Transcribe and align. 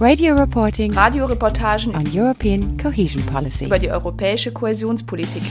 Radio 0.00 0.36
reporting 0.36 0.92
Radioreportagen 0.94 1.92
on 1.96 2.04
European 2.12 2.76
cohesion 2.76 3.20
policy. 3.26 3.64
über 3.64 3.80
die 3.80 3.88
europäische 3.88 4.52
Kohäsionspolitik. 4.52 5.42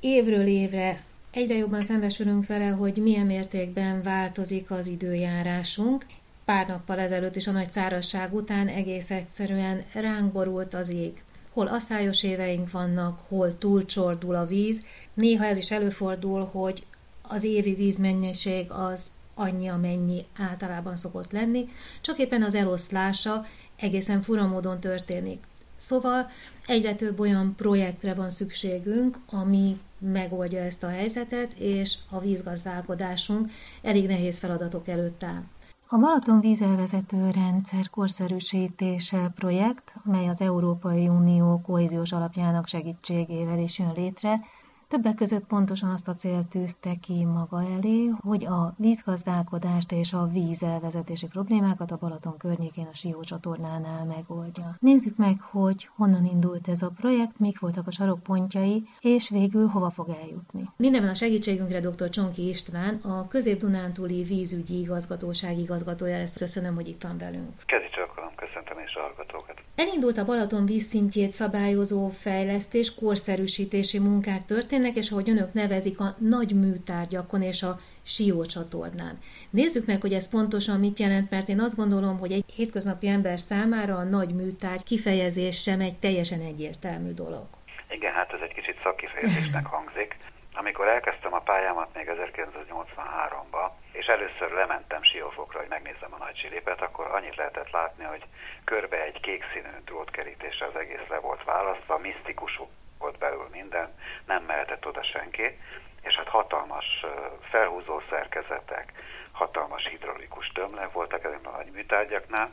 Évről 0.00 0.46
évre 0.46 1.02
egyre 1.30 1.56
jobban 1.56 1.82
szembesülünk 1.82 2.46
vele, 2.46 2.68
hogy 2.68 2.96
milyen 2.96 3.26
mértékben 3.26 4.02
változik 4.02 4.70
az 4.70 4.86
időjárásunk. 4.86 6.06
Pár 6.46 6.66
nappal 6.66 6.98
ezelőtt 6.98 7.36
is 7.36 7.46
a 7.46 7.50
nagy 7.52 7.70
szárazság 7.70 8.34
után 8.34 8.68
egész 8.68 9.10
egyszerűen 9.10 9.84
ránk 9.92 10.32
borult 10.32 10.74
az 10.74 10.88
ég. 10.88 11.22
Hol 11.50 11.66
asszályos 11.66 12.22
éveink 12.22 12.70
vannak, 12.70 13.20
hol 13.28 13.58
túlcsordul 13.58 14.34
a 14.34 14.46
víz. 14.46 14.82
Néha 15.14 15.44
ez 15.44 15.56
is 15.56 15.70
előfordul, 15.70 16.44
hogy 16.44 16.86
az 17.22 17.44
évi 17.44 17.74
vízmennyiség 17.74 18.70
az 18.70 19.10
annyi, 19.34 19.68
amennyi 19.68 20.24
általában 20.38 20.96
szokott 20.96 21.32
lenni, 21.32 21.68
csak 22.00 22.18
éppen 22.18 22.42
az 22.42 22.54
eloszlása 22.54 23.44
egészen 23.76 24.22
fura 24.22 24.46
módon 24.46 24.80
történik. 24.80 25.44
Szóval 25.76 26.30
egyre 26.66 26.94
több 26.94 27.20
olyan 27.20 27.54
projektre 27.56 28.14
van 28.14 28.30
szükségünk, 28.30 29.18
ami 29.26 29.80
megoldja 29.98 30.60
ezt 30.60 30.82
a 30.82 30.88
helyzetet, 30.88 31.52
és 31.52 31.94
a 32.10 32.20
vízgazdálkodásunk 32.20 33.50
elég 33.82 34.06
nehéz 34.06 34.38
feladatok 34.38 34.88
előtt 34.88 35.22
áll. 35.22 35.42
A 35.88 35.96
Balaton 35.98 36.40
vízelvezető 36.40 37.30
rendszer 37.30 37.90
korszerűsítése 37.90 39.32
projekt, 39.34 39.94
mely 40.04 40.28
az 40.28 40.40
Európai 40.40 41.08
Unió 41.08 41.60
kohéziós 41.60 42.12
alapjának 42.12 42.66
segítségével 42.66 43.58
is 43.58 43.78
jön 43.78 43.92
létre, 43.92 44.40
Többek 44.88 45.14
között 45.14 45.46
pontosan 45.46 45.90
azt 45.90 46.08
a 46.08 46.14
célt 46.14 46.46
tűzte 46.46 46.94
ki 46.94 47.24
maga 47.24 47.62
elé, 47.62 48.06
hogy 48.06 48.44
a 48.44 48.74
vízgazdálkodást 48.76 49.92
és 49.92 50.12
a 50.12 50.26
vízelvezetési 50.26 51.26
problémákat 51.26 51.90
a 51.90 51.96
Balaton 51.96 52.36
környékén 52.36 52.86
a 52.86 52.94
Sió 52.94 53.20
csatornánál 53.20 54.04
megoldja. 54.04 54.65
Nézzük 54.86 55.16
meg, 55.16 55.40
hogy 55.40 55.88
honnan 55.96 56.24
indult 56.24 56.68
ez 56.68 56.82
a 56.82 56.92
projekt, 57.00 57.38
mik 57.38 57.60
voltak 57.60 57.86
a 57.86 57.90
sarokpontjai, 57.90 58.82
és 59.00 59.28
végül 59.28 59.66
hova 59.66 59.90
fog 59.90 60.08
eljutni. 60.22 60.70
Mindenben 60.76 61.10
a 61.10 61.14
segítségünkre 61.14 61.80
dr. 61.80 62.08
Csonki 62.08 62.48
István, 62.48 62.94
a 62.94 63.28
Közép-Dunántúli 63.28 64.22
vízügyi 64.22 64.80
igazgatóság 64.80 65.58
igazgatója 65.58 66.16
lesz. 66.16 66.36
Köszönöm, 66.36 66.74
hogy 66.74 66.88
itt 66.88 67.02
van 67.02 67.18
velünk. 67.18 67.50
Kezi 67.64 67.88
csókolom, 67.90 68.30
köszöntöm 68.36 68.78
és 68.86 68.94
a 68.94 69.00
hallgatókat. 69.00 69.60
Elindult 69.74 70.18
a 70.18 70.24
Balaton 70.24 70.66
vízszintjét 70.66 71.30
szabályozó 71.30 72.08
fejlesztés, 72.08 72.94
korszerűsítési 72.94 73.98
munkák 73.98 74.44
történnek, 74.44 74.96
és 74.96 75.10
ahogy 75.10 75.30
önök 75.30 75.52
nevezik, 75.52 76.00
a 76.00 76.14
nagy 76.18 76.54
műtárgyakon 76.54 77.42
és 77.42 77.62
a 77.62 77.78
Sió 78.06 78.44
csatornán. 78.44 79.18
Nézzük 79.50 79.86
meg, 79.86 80.00
hogy 80.00 80.12
ez 80.12 80.30
pontosan 80.30 80.78
mit 80.80 80.98
jelent, 80.98 81.30
mert 81.30 81.48
én 81.48 81.60
azt 81.60 81.76
gondolom, 81.76 82.18
hogy 82.18 82.32
egy 82.32 82.44
hétköznapi 82.56 83.08
ember 83.08 83.38
számára 83.38 83.94
a 83.94 84.10
nagy 84.16 84.34
műtárgy 84.34 84.84
kifejezés 84.84 85.62
sem 85.62 85.80
egy 85.80 85.98
teljesen 85.98 86.40
egyértelmű 86.40 87.12
dolog. 87.12 87.46
Igen, 87.90 88.12
hát 88.12 88.32
ez 88.32 88.40
egy 88.40 88.54
kicsit 88.54 88.80
szakkifejezésnek 88.82 89.66
hangzik. 89.66 90.16
Amikor 90.54 90.86
elkezdtem 90.88 91.34
a 91.34 91.40
pályámat 91.40 91.94
még 91.94 92.10
1983-ba, 92.10 93.70
és 93.92 94.06
először 94.06 94.50
lementem 94.50 95.02
Siófokra, 95.02 95.58
hogy 95.58 95.68
megnézzem 95.68 96.12
a 96.14 96.24
nagy 96.24 96.36
silipet, 96.36 96.80
akkor 96.80 97.06
annyit 97.06 97.36
lehetett 97.36 97.70
látni, 97.70 98.04
hogy 98.04 98.24
körbe 98.64 99.04
egy 99.04 99.20
kék 99.20 99.42
színű 99.52 99.68
drótkerítése 99.84 100.64
az 100.66 100.76
egész 100.76 101.06
le 101.08 101.18
volt 101.18 101.44
választva, 101.44 101.98
misztikus 101.98 102.60
volt 102.98 103.18
belül 103.18 103.48
minden, 103.52 103.88
nem 104.26 104.42
mehetett 104.42 104.86
oda 104.86 105.02
senki, 105.02 105.58
és 106.06 106.14
hát 106.14 106.28
hatalmas 106.28 107.04
felhúzó 107.40 108.00
szerkezetek, 108.10 108.92
hatalmas 109.32 109.86
hidraulikus 109.86 110.48
tömle 110.48 110.86
voltak 110.92 111.24
ezekben 111.24 111.52
a 111.52 111.56
nagy 111.56 111.70
műtárgyaknál, 111.70 112.50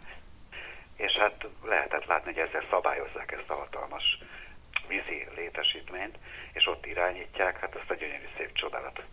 és 0.96 1.18
hát 1.18 1.48
lehetett 1.64 2.06
látni, 2.06 2.34
hogy 2.34 2.48
ezzel 2.48 2.66
szabályozzák 2.70 3.32
ezt 3.32 3.50
a 3.50 3.56
hatalmas 3.56 4.18
vízi 4.88 5.28
létesítményt, 5.36 6.18
és 6.54 6.68
ott 6.68 6.86
irányítják 6.86 7.60
hát 7.60 7.76
ezt 7.76 7.90
a 7.90 7.94
gyönyörű 7.94 8.28
szép 8.38 8.54
csodálatos 8.54 9.06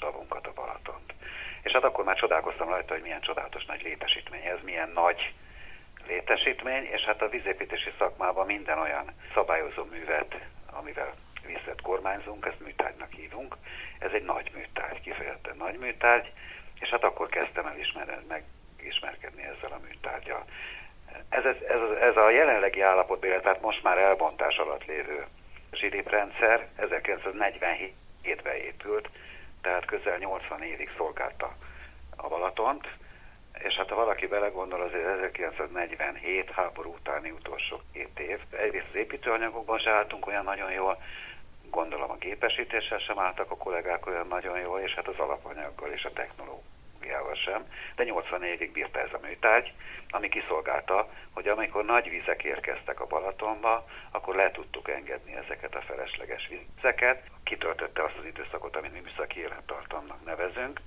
tavunkat, 0.00 0.46
a 0.46 0.52
Balatont. 0.52 1.14
És 1.62 1.72
hát 1.72 1.84
akkor 1.84 2.04
már 2.04 2.16
csodálkoztam 2.16 2.68
rajta, 2.68 2.92
hogy 2.92 3.02
milyen 3.02 3.20
csodálatos 3.20 3.64
nagy 3.64 3.82
létesítmény 3.82 4.44
ez, 4.44 4.58
milyen 4.62 4.90
nagy 4.94 5.34
létesítmény, 6.06 6.84
és 6.84 7.02
hát 7.02 7.22
a 7.22 7.28
vízépítési 7.28 7.92
szakmában 7.98 8.46
minden 8.46 8.78
olyan 8.78 9.14
szabályozó 9.34 9.84
művet, 9.84 10.34
amivel 10.72 11.14
vízet 11.48 11.80
kormányzunk, 11.82 12.46
ezt 12.46 12.60
műtárgynak 12.60 13.12
hívunk. 13.12 13.56
Ez 13.98 14.10
egy 14.12 14.24
nagy 14.24 14.50
műtárgy, 14.54 15.00
kifejezetten 15.00 15.56
nagy 15.56 15.78
műtárgy, 15.78 16.32
és 16.80 16.88
hát 16.88 17.04
akkor 17.04 17.28
kezdtem 17.28 17.66
el 17.66 17.78
ismerni, 17.78 18.44
megismerkedni 18.76 19.42
ezzel 19.42 19.72
a 19.72 19.80
műtárgyal. 19.88 20.44
Ez, 21.28 21.44
ez, 21.44 21.56
ez, 21.68 21.80
ez 22.00 22.16
a 22.16 22.30
jelenlegi 22.30 22.80
állapotban, 22.80 23.40
tehát 23.40 23.60
most 23.60 23.82
már 23.82 23.98
elbontás 23.98 24.56
alatt 24.56 24.84
lévő 24.84 25.26
zsiliprendszer 25.72 26.68
1947-ben 26.78 28.54
épült, 28.54 29.08
tehát 29.62 29.84
közel 29.84 30.18
80 30.18 30.62
évig 30.62 30.90
szolgálta 30.96 31.56
a 32.16 32.28
Balatont, 32.28 32.88
és 33.58 33.74
hát 33.74 33.88
ha 33.88 33.94
valaki 33.94 34.26
belegondol, 34.26 34.80
azért 34.80 35.04
1947 35.04 36.50
háború 36.50 36.92
utáni 36.92 37.30
utolsó 37.30 37.80
két 37.92 38.18
év. 38.18 38.38
Egyrészt 38.50 38.86
az 38.88 38.94
építőanyagokban 38.94 39.78
se 39.78 39.90
álltunk 39.90 40.26
olyan 40.26 40.44
nagyon 40.44 40.72
jól, 40.72 41.02
gondolom 41.70 42.10
a 42.10 42.16
gépesítéssel 42.16 42.98
sem 42.98 43.18
álltak 43.18 43.50
a 43.50 43.56
kollégák 43.56 44.06
olyan 44.06 44.26
nagyon 44.26 44.58
jól, 44.58 44.80
és 44.80 44.94
hát 44.94 45.08
az 45.08 45.18
alapanyaggal 45.18 45.90
és 45.90 46.04
a 46.04 46.12
technológiával 46.12 47.34
sem. 47.34 47.66
De 47.96 48.04
80 48.04 48.42
évig 48.42 48.72
bírta 48.72 49.00
ez 49.00 49.12
a 49.12 49.18
műtárgy, 49.22 49.72
ami 50.10 50.28
kiszolgálta, 50.28 51.08
hogy 51.32 51.48
amikor 51.48 51.84
nagy 51.84 52.10
vizek 52.10 52.44
érkeztek 52.44 53.00
a 53.00 53.06
Balatonba, 53.06 53.86
akkor 54.10 54.34
le 54.34 54.50
tudtuk 54.50 54.88
engedni 54.88 55.36
ezeket 55.36 55.74
a 55.74 55.80
felesleges 55.80 56.48
vizeket. 56.48 57.22
Kitöltötte 57.42 58.02
azt 58.02 58.18
az 58.18 58.24
időszakot, 58.24 58.76
amit 58.76 58.92
mi 58.92 59.00
műszaki 59.00 59.40
élettartamnak 59.40 60.24
nevezünk, 60.24 60.80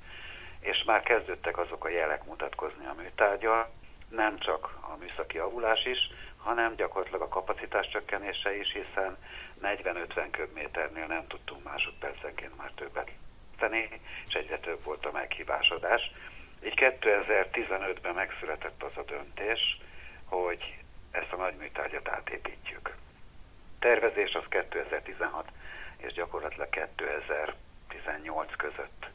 és 0.60 0.84
már 0.84 1.04
kezdődtek 1.04 1.58
azok 1.58 1.86
a 1.86 1.90
jelek 1.90 2.26
mutatkozni 2.26 2.86
a 2.86 2.96
műtárgyal, 3.02 3.70
nem 4.10 4.40
csak 4.40 4.78
a 4.82 4.96
műszaki 5.00 5.38
avulás 5.38 5.86
is, 5.86 6.00
hanem 6.38 6.76
gyakorlatilag 6.76 7.22
a 7.22 7.28
kapacitás 7.28 7.88
csökkenése 7.90 8.56
is, 8.56 8.72
hiszen 8.72 9.18
40-50 9.64 10.28
köbméternél 10.32 11.06
nem 11.06 11.28
tudtunk 11.28 11.64
másodpercenként 11.64 12.58
már 12.58 12.72
többet 12.76 13.12
tenni, 13.58 13.90
és 14.28 14.34
egyre 14.34 14.60
több 14.60 14.84
volt 14.84 15.06
a 15.06 15.12
meghibásodás. 15.12 16.12
Így 16.66 16.74
2015-ben 16.76 18.14
megszületett 18.14 18.84
az 18.84 18.98
a 18.98 19.04
döntés, 19.04 19.78
hogy 20.26 20.78
ezt 21.12 21.32
a 21.32 21.36
nagy 21.36 21.56
műtárgyat 21.56 22.08
átépítjük. 22.08 22.96
Tervezés 23.80 24.34
az 24.34 24.44
2016 24.50 25.48
és 25.98 26.14
gyakorlatilag 26.14 26.70
2018 26.70 28.56
között 28.56 29.10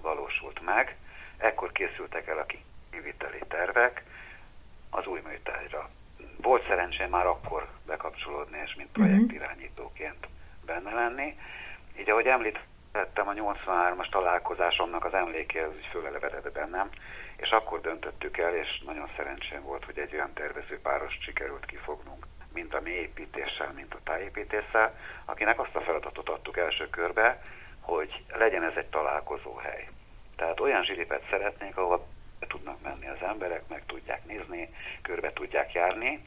valósult 0.00 0.60
meg. 0.60 0.96
Ekkor 1.38 1.72
készültek 1.72 2.26
el 2.26 2.38
a 2.38 2.46
kiviteli 2.90 3.42
tervek 3.48 4.04
az 4.90 5.06
új 5.06 5.20
műtárgyra. 5.20 5.90
Volt 6.36 6.66
szerencsém 6.66 7.10
már 7.10 7.26
akkor 7.26 7.68
bekapcsolódni, 8.12 8.58
és 8.64 8.74
mint 8.74 8.90
projektirányítóként 8.92 10.28
benne 10.66 10.94
lenni. 10.94 11.36
Így 11.98 12.10
ahogy 12.10 12.26
említettem, 12.26 13.28
a 13.28 13.32
83-as 13.32 14.10
találkozásomnak 14.10 15.04
az 15.04 15.14
emléke 15.14 15.66
az 15.66 15.74
úgy 15.76 15.86
fölelevedett 15.90 16.52
bennem, 16.52 16.88
és 17.36 17.50
akkor 17.50 17.80
döntöttük 17.80 18.38
el, 18.38 18.54
és 18.56 18.82
nagyon 18.86 19.10
szerencsém 19.16 19.62
volt, 19.62 19.84
hogy 19.84 19.98
egy 19.98 20.14
olyan 20.14 20.32
tervezőpáros 20.34 21.18
sikerült 21.20 21.66
kifognunk, 21.66 22.26
mint 22.52 22.74
a 22.74 22.80
mélyépítéssel, 22.80 23.72
mint 23.74 23.94
a 23.94 24.00
tájépítéssel, 24.04 24.94
akinek 25.24 25.60
azt 25.60 25.76
a 25.76 25.80
feladatot 25.80 26.28
adtuk 26.28 26.56
első 26.56 26.88
körbe, 26.90 27.40
hogy 27.80 28.24
legyen 28.28 28.62
ez 28.62 28.76
egy 28.76 28.88
találkozó 28.88 29.54
hely. 29.54 29.88
Tehát 30.36 30.60
olyan 30.60 30.84
zsilipet 30.84 31.26
szeretnék, 31.30 31.76
ahol 31.76 32.06
tudnak 32.48 32.82
menni 32.82 33.08
az 33.08 33.22
emberek, 33.22 33.68
meg 33.68 33.82
tudják 33.86 34.24
nézni, 34.24 34.74
körbe 35.02 35.32
tudják 35.32 35.72
járni, 35.72 36.22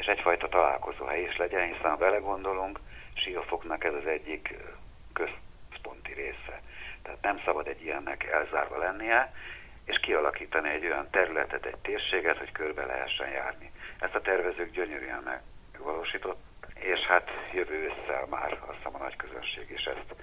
és 0.00 0.06
egyfajta 0.06 0.48
találkozóhely 0.48 1.22
is 1.22 1.36
legyen, 1.36 1.66
hiszen 1.66 1.90
ha 1.90 1.96
belegondolunk, 1.96 2.78
Siófoknak 3.14 3.84
ez 3.84 3.94
az 3.94 4.06
egyik 4.06 4.54
központi 5.12 6.12
része. 6.12 6.60
Tehát 7.02 7.22
nem 7.22 7.40
szabad 7.44 7.66
egy 7.66 7.82
ilyennek 7.84 8.24
elzárva 8.24 8.78
lennie, 8.78 9.32
és 9.84 9.98
kialakítani 9.98 10.68
egy 10.68 10.84
olyan 10.84 11.10
területet, 11.10 11.66
egy 11.66 11.76
térséget, 11.76 12.38
hogy 12.38 12.52
körbe 12.52 12.84
lehessen 12.84 13.30
járni. 13.30 13.72
Ezt 13.98 14.14
a 14.14 14.20
tervezők 14.20 14.70
gyönyörűen 14.70 15.40
megvalósított, 15.72 16.42
és 16.74 17.00
hát 17.00 17.30
jövő 17.52 17.74
ősszel 17.74 18.26
már 18.30 18.58
azt 18.66 18.76
hiszem 18.76 18.94
a 18.94 18.98
nagy 18.98 19.16
közönség 19.16 19.70
is 19.70 19.84
ezt 19.84 20.14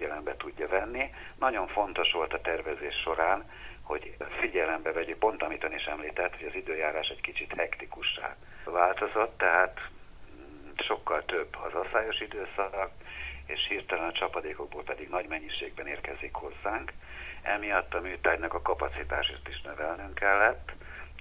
figyelembe 0.00 0.36
tudja 0.36 0.68
venni. 0.68 1.10
Nagyon 1.38 1.68
fontos 1.68 2.12
volt 2.12 2.32
a 2.32 2.40
tervezés 2.40 2.94
során, 2.94 3.44
hogy 3.82 4.16
figyelembe 4.40 4.92
vegyük, 4.92 5.18
pont 5.18 5.42
amit 5.42 5.64
ön 5.64 5.72
is 5.72 5.84
említett, 5.84 6.36
hogy 6.36 6.46
az 6.46 6.54
időjárás 6.54 7.08
egy 7.08 7.20
kicsit 7.20 7.52
hektikussá 7.56 8.36
változott, 8.64 9.38
tehát 9.38 9.80
mm, 9.80 10.70
sokkal 10.76 11.24
több 11.24 11.56
az 11.66 11.74
asszályos 11.74 12.20
időszak, 12.20 12.90
és 13.46 13.66
hirtelen 13.68 14.08
a 14.08 14.12
csapadékokból 14.12 14.82
pedig 14.82 15.08
nagy 15.08 15.26
mennyiségben 15.28 15.86
érkezik 15.86 16.34
hozzánk. 16.34 16.92
Emiatt 17.42 17.94
a 17.94 18.00
műtárgynak 18.00 18.54
a 18.54 18.62
kapacitását 18.62 19.48
is 19.48 19.60
növelnünk 19.62 20.14
kellett, 20.14 20.72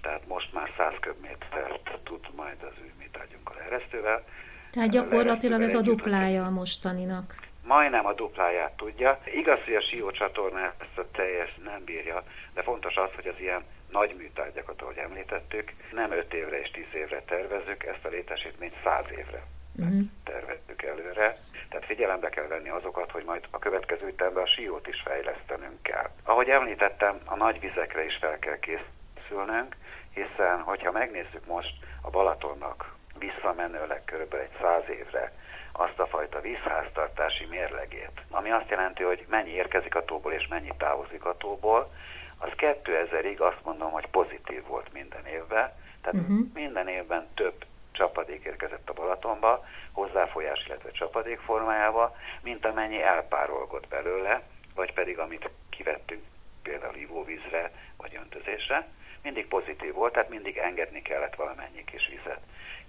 tehát 0.01 0.27
most 0.27 0.53
már 0.53 0.71
100 0.77 0.93
köbmétert 0.99 1.99
tud 2.03 2.27
majd 2.35 2.63
az 2.63 2.73
műtárgyunkkal 2.97 3.59
eresztővel. 3.59 4.23
Tehát 4.71 4.89
gyakorlatilag 4.89 5.61
ez 5.61 5.73
a 5.73 5.81
duplája 5.81 6.45
a 6.45 6.49
mostaninak. 6.49 7.48
Majdnem 7.69 8.05
a 8.05 8.13
dupláját 8.13 8.77
tudja. 8.77 9.19
Igaz, 9.25 9.63
hogy 9.63 9.75
a 9.75 9.81
Sió 9.81 10.11
csatorna 10.11 10.59
ezt 10.59 10.97
a 10.97 11.11
teljes 11.11 11.55
nem 11.63 11.83
bírja, 11.83 12.23
de 12.53 12.61
fontos 12.61 12.95
az, 12.95 13.13
hogy 13.15 13.27
az 13.27 13.39
ilyen 13.39 13.63
nagy 13.91 14.15
műtárgyakat, 14.17 14.81
ahogy 14.81 14.97
említettük, 14.97 15.73
nem 15.91 16.11
5 16.11 16.33
évre 16.33 16.59
és 16.59 16.71
10 16.71 16.95
évre 16.95 17.21
tervezük, 17.21 17.83
ezt 17.83 18.05
a 18.05 18.09
létesítményt 18.09 18.75
100 18.83 19.05
évre 19.11 19.43
uh-huh. 19.75 19.99
tervezzük 20.23 20.81
előre. 20.81 21.35
Tehát 21.69 21.85
figyelembe 21.85 22.29
kell 22.29 22.47
venni 22.47 22.69
azokat, 22.69 23.11
hogy 23.11 23.23
majd 23.23 23.47
a 23.49 23.59
következő 23.59 24.07
ütemben 24.07 24.43
a 24.43 24.47
siót 24.47 24.87
is 24.87 25.01
fejlesztenünk 25.05 25.81
kell. 25.81 26.09
Ahogy 26.23 26.49
említettem, 26.49 27.17
a 27.25 27.35
nagy 27.35 27.59
vizekre 27.59 28.05
is 28.05 28.15
fel 28.15 28.39
kell 28.39 28.59
készülnünk, 28.59 29.75
hiszen 30.13 30.61
hogyha 30.61 30.91
megnézzük 30.91 31.45
most 31.45 31.73
a 32.01 32.09
Balatonnak 32.09 32.97
visszamenőleg 33.19 34.01
kb. 34.05 34.33
egy 34.33 34.57
száz 34.61 34.89
évre 34.89 35.31
azt 35.71 35.99
a 35.99 36.07
fajta 36.07 36.41
vízháztartási 36.41 37.45
mérlegét, 37.45 38.21
ami 38.29 38.51
azt 38.51 38.69
jelenti, 38.69 39.03
hogy 39.03 39.25
mennyi 39.29 39.49
érkezik 39.49 39.95
a 39.95 40.05
tóból 40.05 40.31
és 40.31 40.47
mennyi 40.47 40.71
távozik 40.77 41.25
a 41.25 41.37
tóból, 41.37 41.91
az 42.37 42.49
2000-ig 42.57 43.37
azt 43.37 43.63
mondom, 43.63 43.91
hogy 43.91 44.07
pozitív 44.07 44.65
volt 44.65 44.93
minden 44.93 45.25
évben, 45.25 45.71
tehát 46.01 46.21
uh-huh. 46.21 46.39
minden 46.53 46.87
évben 46.87 47.27
több 47.33 47.65
csapadék 47.91 48.43
érkezett 48.43 48.89
a 48.89 48.93
Balatonba, 48.93 49.63
hozzáfolyás, 49.91 50.65
illetve 50.67 50.91
csapadék 50.91 51.39
formájába, 51.39 52.15
mint 52.41 52.65
amennyi 52.65 53.01
elpárolgott 53.01 53.87
belőle, 53.87 54.41
vagy 54.75 54.93
pedig 54.93 55.19
amit 55.19 55.49
kivettünk 55.69 56.23
például 56.63 56.95
ivóvízre, 56.95 57.71
vagy 57.97 58.15
öntözésre, 58.15 58.87
mindig 59.21 59.47
pozitív 59.47 59.93
volt, 59.93 60.13
tehát 60.13 60.29
mindig 60.29 60.57
engedni 60.57 61.01
kellett 61.01 61.35
valamennyi 61.35 61.83
kis 61.83 62.07
vizet. 62.07 62.39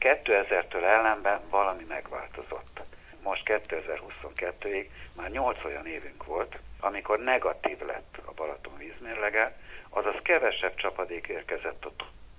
2000-től 0.00 0.82
ellenben 0.82 1.41
valami 1.50 1.85
megváltozott. 1.88 2.81
Most 3.23 3.43
2022-ig 3.47 4.88
már 5.17 5.31
8 5.31 5.64
olyan 5.64 5.87
évünk 5.87 6.25
volt, 6.25 6.58
amikor 6.81 7.19
negatív 7.19 7.81
lett 7.81 8.19
a 8.25 8.32
Balaton 8.32 8.76
vízmérlege, 8.76 9.56
azaz 9.88 10.14
kevesebb 10.23 10.75
csapadék 10.75 11.26
érkezett 11.26 11.85
a 11.85 11.93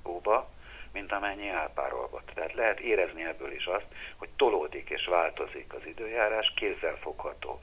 tóba, 0.04 0.50
mint 0.94 1.12
amennyi 1.12 1.50
elpárolgott. 1.50 2.32
Tehát 2.34 2.54
lehet 2.54 2.80
érezni 2.80 3.24
ebből 3.24 3.52
is 3.52 3.66
azt, 3.66 3.86
hogy 4.18 4.30
tolódik 4.36 4.90
és 4.90 5.06
változik 5.06 5.74
az 5.74 5.86
időjárás, 5.86 6.54
kézzel 6.56 6.98
fogható. 7.02 7.62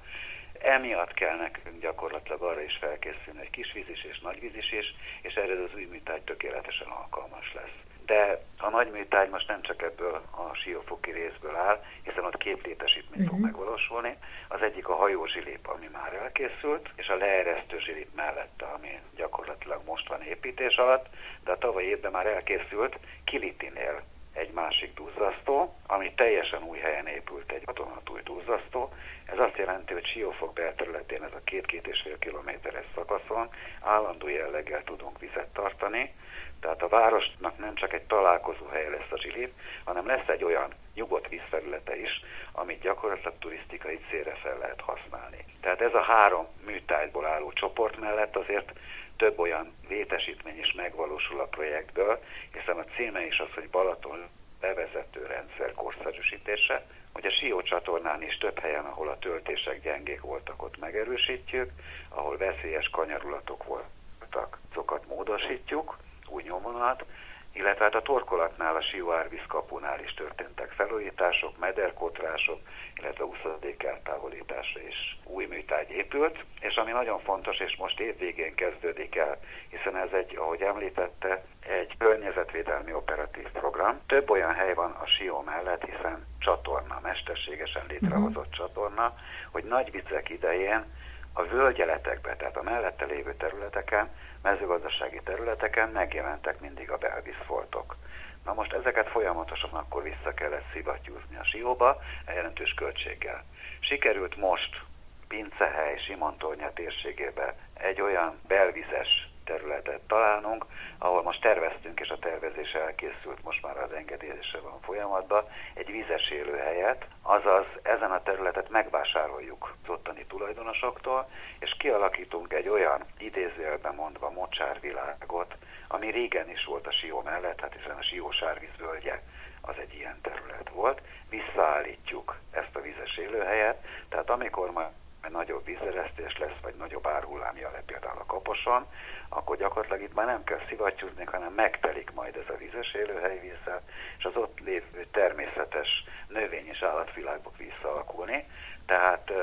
Emiatt 0.58 1.14
kell 1.14 1.36
nekünk 1.36 1.80
gyakorlatilag 1.80 2.42
arra 2.42 2.62
is 2.62 2.76
felkészülni, 2.80 3.38
hogy 3.38 3.50
kisvízis 3.50 4.04
és 4.04 4.18
nagyvízis 4.18 4.72
is, 4.72 4.94
és 5.22 5.34
erre 5.34 5.62
az 5.62 5.74
új 5.74 5.84
műtágy 5.84 6.22
tökéletesen 6.22 6.88
alkalmas 6.88 7.52
lesz. 7.54 7.76
De 8.08 8.40
a 8.58 8.68
nagy 8.68 8.90
műtágy 8.90 9.30
most 9.30 9.48
nem 9.48 9.62
csak 9.62 9.82
ebből 9.82 10.22
a 10.30 10.54
siófoki 10.54 11.10
részből 11.10 11.56
áll, 11.56 11.84
hiszen 12.02 12.24
ott 12.24 12.36
két 12.36 12.66
létesítmény 12.66 13.20
uh-huh. 13.20 13.28
fog 13.28 13.38
mhm. 13.38 13.46
megvalósulni. 13.46 14.16
Az 14.48 14.62
egyik 14.62 14.88
a 14.88 14.94
hajózsilép, 14.94 15.66
ami 15.66 15.88
már 15.92 16.12
elkészült, 16.12 16.88
és 16.96 17.08
a 17.08 17.16
leeresztő 17.16 17.78
zsilip 17.78 18.14
mellette, 18.14 18.64
ami 18.64 19.00
gyakorlatilag 19.16 19.80
most 19.84 20.08
van 20.08 20.22
építés 20.22 20.76
alatt, 20.76 21.06
de 21.44 21.52
a 21.52 21.58
tavaly 21.58 21.84
évben 21.84 22.12
már 22.12 22.26
elkészült 22.26 22.98
Kilitinél 23.24 24.02
egy 24.32 24.50
másik 24.52 24.94
duzzasztó, 24.94 25.74
ami 25.86 26.12
teljesen 26.14 26.62
új 26.62 26.78
helyen 26.78 27.06
épült, 27.06 27.52
egy 27.52 27.64
vadonatúj 27.64 28.20
duzzasztó. 28.24 28.92
Ez 29.24 29.38
azt 29.38 29.56
jelenti, 29.56 29.92
hogy 29.92 30.06
Siófok 30.06 30.52
belterületén 30.52 31.22
ez 31.22 31.32
a 31.32 31.44
két-két 31.44 31.86
és 31.86 32.00
fél 32.00 32.18
kilométeres 32.18 32.84
szakaszon 32.94 33.48
állandó 33.80 34.28
jelleggel 34.28 34.84
tudunk 34.84 35.18
vizet 35.18 35.48
tartani, 35.52 36.14
tehát 36.60 36.82
a 36.82 36.88
városnak 36.88 37.58
nem 37.58 37.74
csak 37.74 37.92
egy 37.92 38.02
találkozó 38.02 38.66
hely 38.66 38.90
lesz 38.90 39.10
a 39.10 39.18
zsilip, 39.18 39.52
hanem 39.84 40.06
lesz 40.06 40.28
egy 40.28 40.44
olyan 40.44 40.74
nyugodt 40.94 41.28
vízfelülete 41.28 42.00
is, 42.00 42.22
amit 42.52 42.80
gyakorlatilag 42.80 43.34
turisztikai 43.38 44.00
célra 44.10 44.34
fel 44.42 44.58
lehet 44.58 44.80
használni. 44.80 45.44
Tehát 45.60 45.80
ez 45.80 45.94
a 45.94 46.02
három 46.02 46.46
műtájból 46.66 47.26
álló 47.26 47.52
csoport 47.52 48.00
mellett 48.00 48.36
azért 48.36 48.72
több 49.16 49.38
olyan 49.38 49.74
létesítmény 49.88 50.58
is 50.58 50.72
megvalósul 50.72 51.40
a 51.40 51.44
projektből, 51.44 52.22
hiszen 52.52 52.78
a 52.78 52.84
címe 52.84 53.26
is 53.26 53.38
az, 53.38 53.48
hogy 53.54 53.70
Balaton 53.70 54.28
bevezető 54.60 55.26
rendszer 55.26 55.74
korszerűsítése, 55.74 56.86
hogy 57.12 57.26
a 57.26 57.30
Sió 57.30 57.62
csatornán 57.62 58.22
is 58.22 58.38
több 58.38 58.58
helyen, 58.58 58.84
ahol 58.84 59.08
a 59.08 59.18
töltések 59.18 59.82
gyengék 59.82 60.20
voltak, 60.20 60.62
ott 60.62 60.78
megerősítjük, 60.78 61.70
ahol 62.08 62.36
veszélyes 62.36 62.88
kanyarulatok 62.88 63.64
voltak, 63.64 64.58
azokat 64.70 65.06
módosítjuk, 65.06 65.96
új 66.28 66.42
nyomvonalat, 66.42 67.04
illetve 67.52 67.84
hát 67.84 67.94
a 67.94 68.02
torkolatnál, 68.02 68.76
a 68.76 69.12
Árvíz 69.12 69.46
kapunál 69.48 70.00
is 70.00 70.14
történtek 70.14 70.70
felújítások, 70.70 71.58
mederkotrások, 71.58 72.60
illetve 73.00 73.24
úszadék 73.24 73.82
eltávolításra 73.82 74.80
is 74.88 75.18
új 75.24 75.46
műtágy 75.46 75.90
épült, 75.90 76.44
és 76.60 76.74
ami 76.74 76.90
nagyon 76.90 77.20
fontos, 77.20 77.58
és 77.58 77.76
most 77.76 78.00
évvégén 78.00 78.54
kezdődik 78.54 79.16
el, 79.16 79.38
hiszen 79.68 79.96
ez 79.96 80.12
egy, 80.12 80.36
ahogy 80.36 80.62
említette, 80.62 81.44
egy 81.60 81.94
környezetvédelmi 81.98 82.92
operatív 82.92 83.48
program. 83.50 84.00
Több 84.06 84.30
olyan 84.30 84.54
hely 84.54 84.74
van 84.74 84.90
a 84.90 85.06
Sió 85.06 85.42
mellett, 85.42 85.84
hiszen 85.84 86.26
csatorna, 86.38 87.00
mesterségesen 87.02 87.84
létrehozott 87.88 88.36
uh-huh. 88.36 88.66
csatorna, 88.66 89.14
hogy 89.52 89.64
nagy 89.64 89.90
viccek 89.90 90.28
idején 90.28 90.84
a 91.32 91.42
völgyeletekbe, 91.42 92.36
tehát 92.36 92.56
a 92.56 92.62
mellette 92.62 93.04
lévő 93.04 93.34
területeken 93.34 94.10
mezőgazdasági 94.42 95.20
területeken 95.24 95.88
megjelentek 95.88 96.60
mindig 96.60 96.90
a 96.90 96.96
belvízfoltok. 96.96 97.96
Na 98.44 98.54
most 98.54 98.72
ezeket 98.72 99.08
folyamatosan 99.08 99.70
akkor 99.70 100.02
vissza 100.02 100.34
kellett 100.34 100.72
szivattyúzni 100.72 101.36
a 101.36 101.44
sióba, 101.44 102.02
jelentős 102.26 102.74
költséggel. 102.74 103.44
Sikerült 103.80 104.36
most 104.36 104.82
Pincehely, 105.28 105.98
Simontornya 105.98 106.72
térségébe 106.72 107.54
egy 107.74 108.00
olyan 108.00 108.40
belvizes 108.46 109.27
területet 109.48 110.00
találnunk, 110.06 110.64
ahol 110.98 111.22
most 111.22 111.40
terveztünk, 111.40 112.00
és 112.00 112.08
a 112.08 112.18
tervezés 112.18 112.72
elkészült, 112.72 113.44
most 113.44 113.62
már 113.62 113.76
az 113.76 113.92
engedélyezése 113.92 114.58
van 114.60 114.80
folyamatban, 114.80 115.44
egy 115.74 115.90
vízes 115.90 116.30
élőhelyet, 116.30 117.06
azaz 117.22 117.66
ezen 117.82 118.10
a 118.10 118.22
területet 118.22 118.70
megvásároljuk 118.70 119.74
az 119.82 119.90
ottani 119.90 120.24
tulajdonosoktól, 120.26 121.28
és 121.58 121.76
kialakítunk 121.78 122.52
egy 122.52 122.68
olyan 122.68 123.04
idézőjelben 123.18 123.94
mondva 123.94 124.30
mocsárvilágot, 124.30 125.54
ami 125.88 126.10
régen 126.10 126.50
is 126.50 126.64
volt 126.64 126.86
a 126.86 126.92
Sió 126.92 127.22
mellett, 127.22 127.60
hát 127.60 127.74
hiszen 127.74 127.96
a 127.96 128.02
Sió 128.02 128.30
sárvízvölgye 128.30 129.22
az 129.60 129.74
egy 129.78 129.94
ilyen 129.94 130.20
terület 130.22 130.68
volt, 130.72 131.00
visszaállítjuk 131.28 132.36
ezt 132.50 132.76
a 132.76 132.80
vízes 132.80 133.16
élőhelyet, 133.16 133.84
tehát 134.08 134.30
amikor 134.30 134.70
már 134.70 134.90
nagyobb 135.30 135.64
vízeresztés 135.64 136.38
lesz, 136.38 136.60
vagy 136.62 136.74
nagyobb 136.74 137.06
árhullám 137.06 137.56
le 137.56 137.82
például 137.86 138.18
a 138.18 138.26
kaposon, 138.26 138.86
akkor 139.28 139.56
gyakorlatilag 139.56 140.02
itt 140.02 140.14
már 140.14 140.26
nem 140.26 140.44
kell 140.44 140.60
szivattyúzni, 140.68 141.24
hanem 141.24 141.52
megtelik 141.52 142.10
majd 142.14 142.36
ez 142.36 142.54
a 142.54 142.56
vízes 142.56 142.94
élőhely 142.94 143.38
vízzel, 143.40 143.82
és 144.18 144.24
az 144.24 144.36
ott 144.36 144.58
lévő 144.60 145.06
természetes 145.10 145.88
növény 146.28 146.66
és 146.66 146.82
állatvilágok 146.82 147.56
visszaalakulni. 147.56 148.44
Tehát 148.86 149.30
uh, 149.30 149.36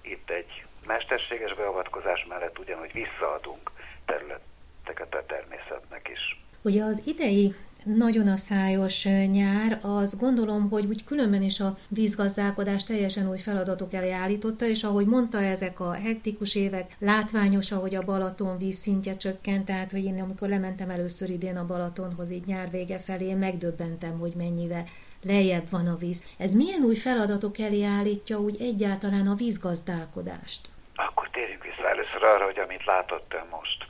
itt 0.00 0.30
egy 0.30 0.64
mesterséges 0.86 1.54
beavatkozás 1.54 2.26
mellett 2.28 2.58
ugyanúgy 2.58 2.92
visszaadunk 2.92 3.70
területeket 4.04 5.14
a 5.14 5.26
természetnek 5.26 6.08
is. 6.08 6.42
Ugye 6.62 6.82
az 6.82 7.02
idei 7.04 7.54
nagyon 7.84 8.28
a 8.28 8.36
szájos 8.36 9.04
nyár, 9.30 9.78
az 9.82 10.18
gondolom, 10.18 10.70
hogy 10.70 10.86
úgy 10.86 11.04
különben 11.04 11.42
is 11.42 11.60
a 11.60 11.76
vízgazdálkodás 11.88 12.84
teljesen 12.84 13.30
új 13.30 13.38
feladatok 13.38 13.92
elé 13.92 14.10
állította, 14.10 14.66
és 14.66 14.82
ahogy 14.82 15.06
mondta, 15.06 15.42
ezek 15.42 15.80
a 15.80 15.92
hektikus 15.92 16.54
évek, 16.54 16.96
látványos, 16.98 17.72
ahogy 17.72 17.94
a 17.94 18.02
Balaton 18.02 18.58
víz 18.58 18.76
szintje 18.76 19.16
csökkent, 19.16 19.64
tehát 19.64 19.90
hogy 19.90 20.04
én 20.04 20.22
amikor 20.22 20.48
lementem 20.48 20.90
először 20.90 21.30
idén 21.30 21.56
a 21.56 21.66
Balatonhoz 21.66 22.30
így 22.30 22.46
nyár 22.46 22.70
vége 22.70 22.98
felé, 22.98 23.34
megdöbbentem, 23.34 24.18
hogy 24.18 24.32
mennyivel 24.36 24.84
lejjebb 25.22 25.70
van 25.70 25.86
a 25.86 25.96
víz. 25.96 26.24
Ez 26.38 26.54
milyen 26.54 26.82
új 26.82 26.96
feladatok 26.96 27.58
elé 27.58 27.82
állítja 27.82 28.38
úgy 28.38 28.56
egyáltalán 28.60 29.26
a 29.26 29.34
vízgazdálkodást? 29.34 30.68
Akkor 30.94 31.30
térjünk 31.30 31.62
vissza 31.62 31.88
először 31.88 32.22
arra, 32.22 32.44
hogy 32.44 32.58
amit 32.58 32.84
látott 32.84 33.34
ön 33.34 33.46
most. 33.50 33.86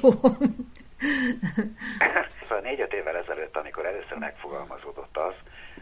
Jó. 0.00 0.10
szóval 2.48 2.60
négy-öt 2.60 2.92
évvel 2.92 3.16
ezelőtt, 3.16 3.56
amikor 3.56 3.86
először 3.86 4.16
megfogalmazódott 4.18 5.16
az, 5.16 5.34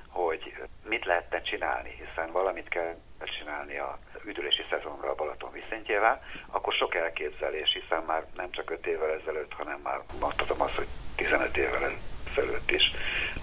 hogy 0.08 0.54
mit 0.88 1.04
lehetne 1.04 1.40
csinálni, 1.40 1.90
hiszen 1.90 2.32
valamit 2.32 2.68
kell 2.68 2.94
csinálni 3.38 3.78
a 3.78 3.98
üdülési 4.24 4.64
szezonra 4.70 5.10
a 5.10 5.14
Balaton 5.14 5.52
viszintjével, 5.52 6.22
akkor 6.46 6.72
sok 6.72 6.94
elképzelés, 6.94 7.72
hiszen 7.72 8.02
már 8.02 8.24
nem 8.36 8.50
csak 8.50 8.70
öt 8.70 8.86
évvel 8.86 9.10
ezelőtt, 9.20 9.52
hanem 9.52 9.80
már 9.82 10.00
mondhatom 10.20 10.60
azt, 10.60 10.74
hogy 10.74 10.86
15 11.16 11.56
évvel 11.56 11.92
ezelőtt 12.30 12.70
is 12.70 12.92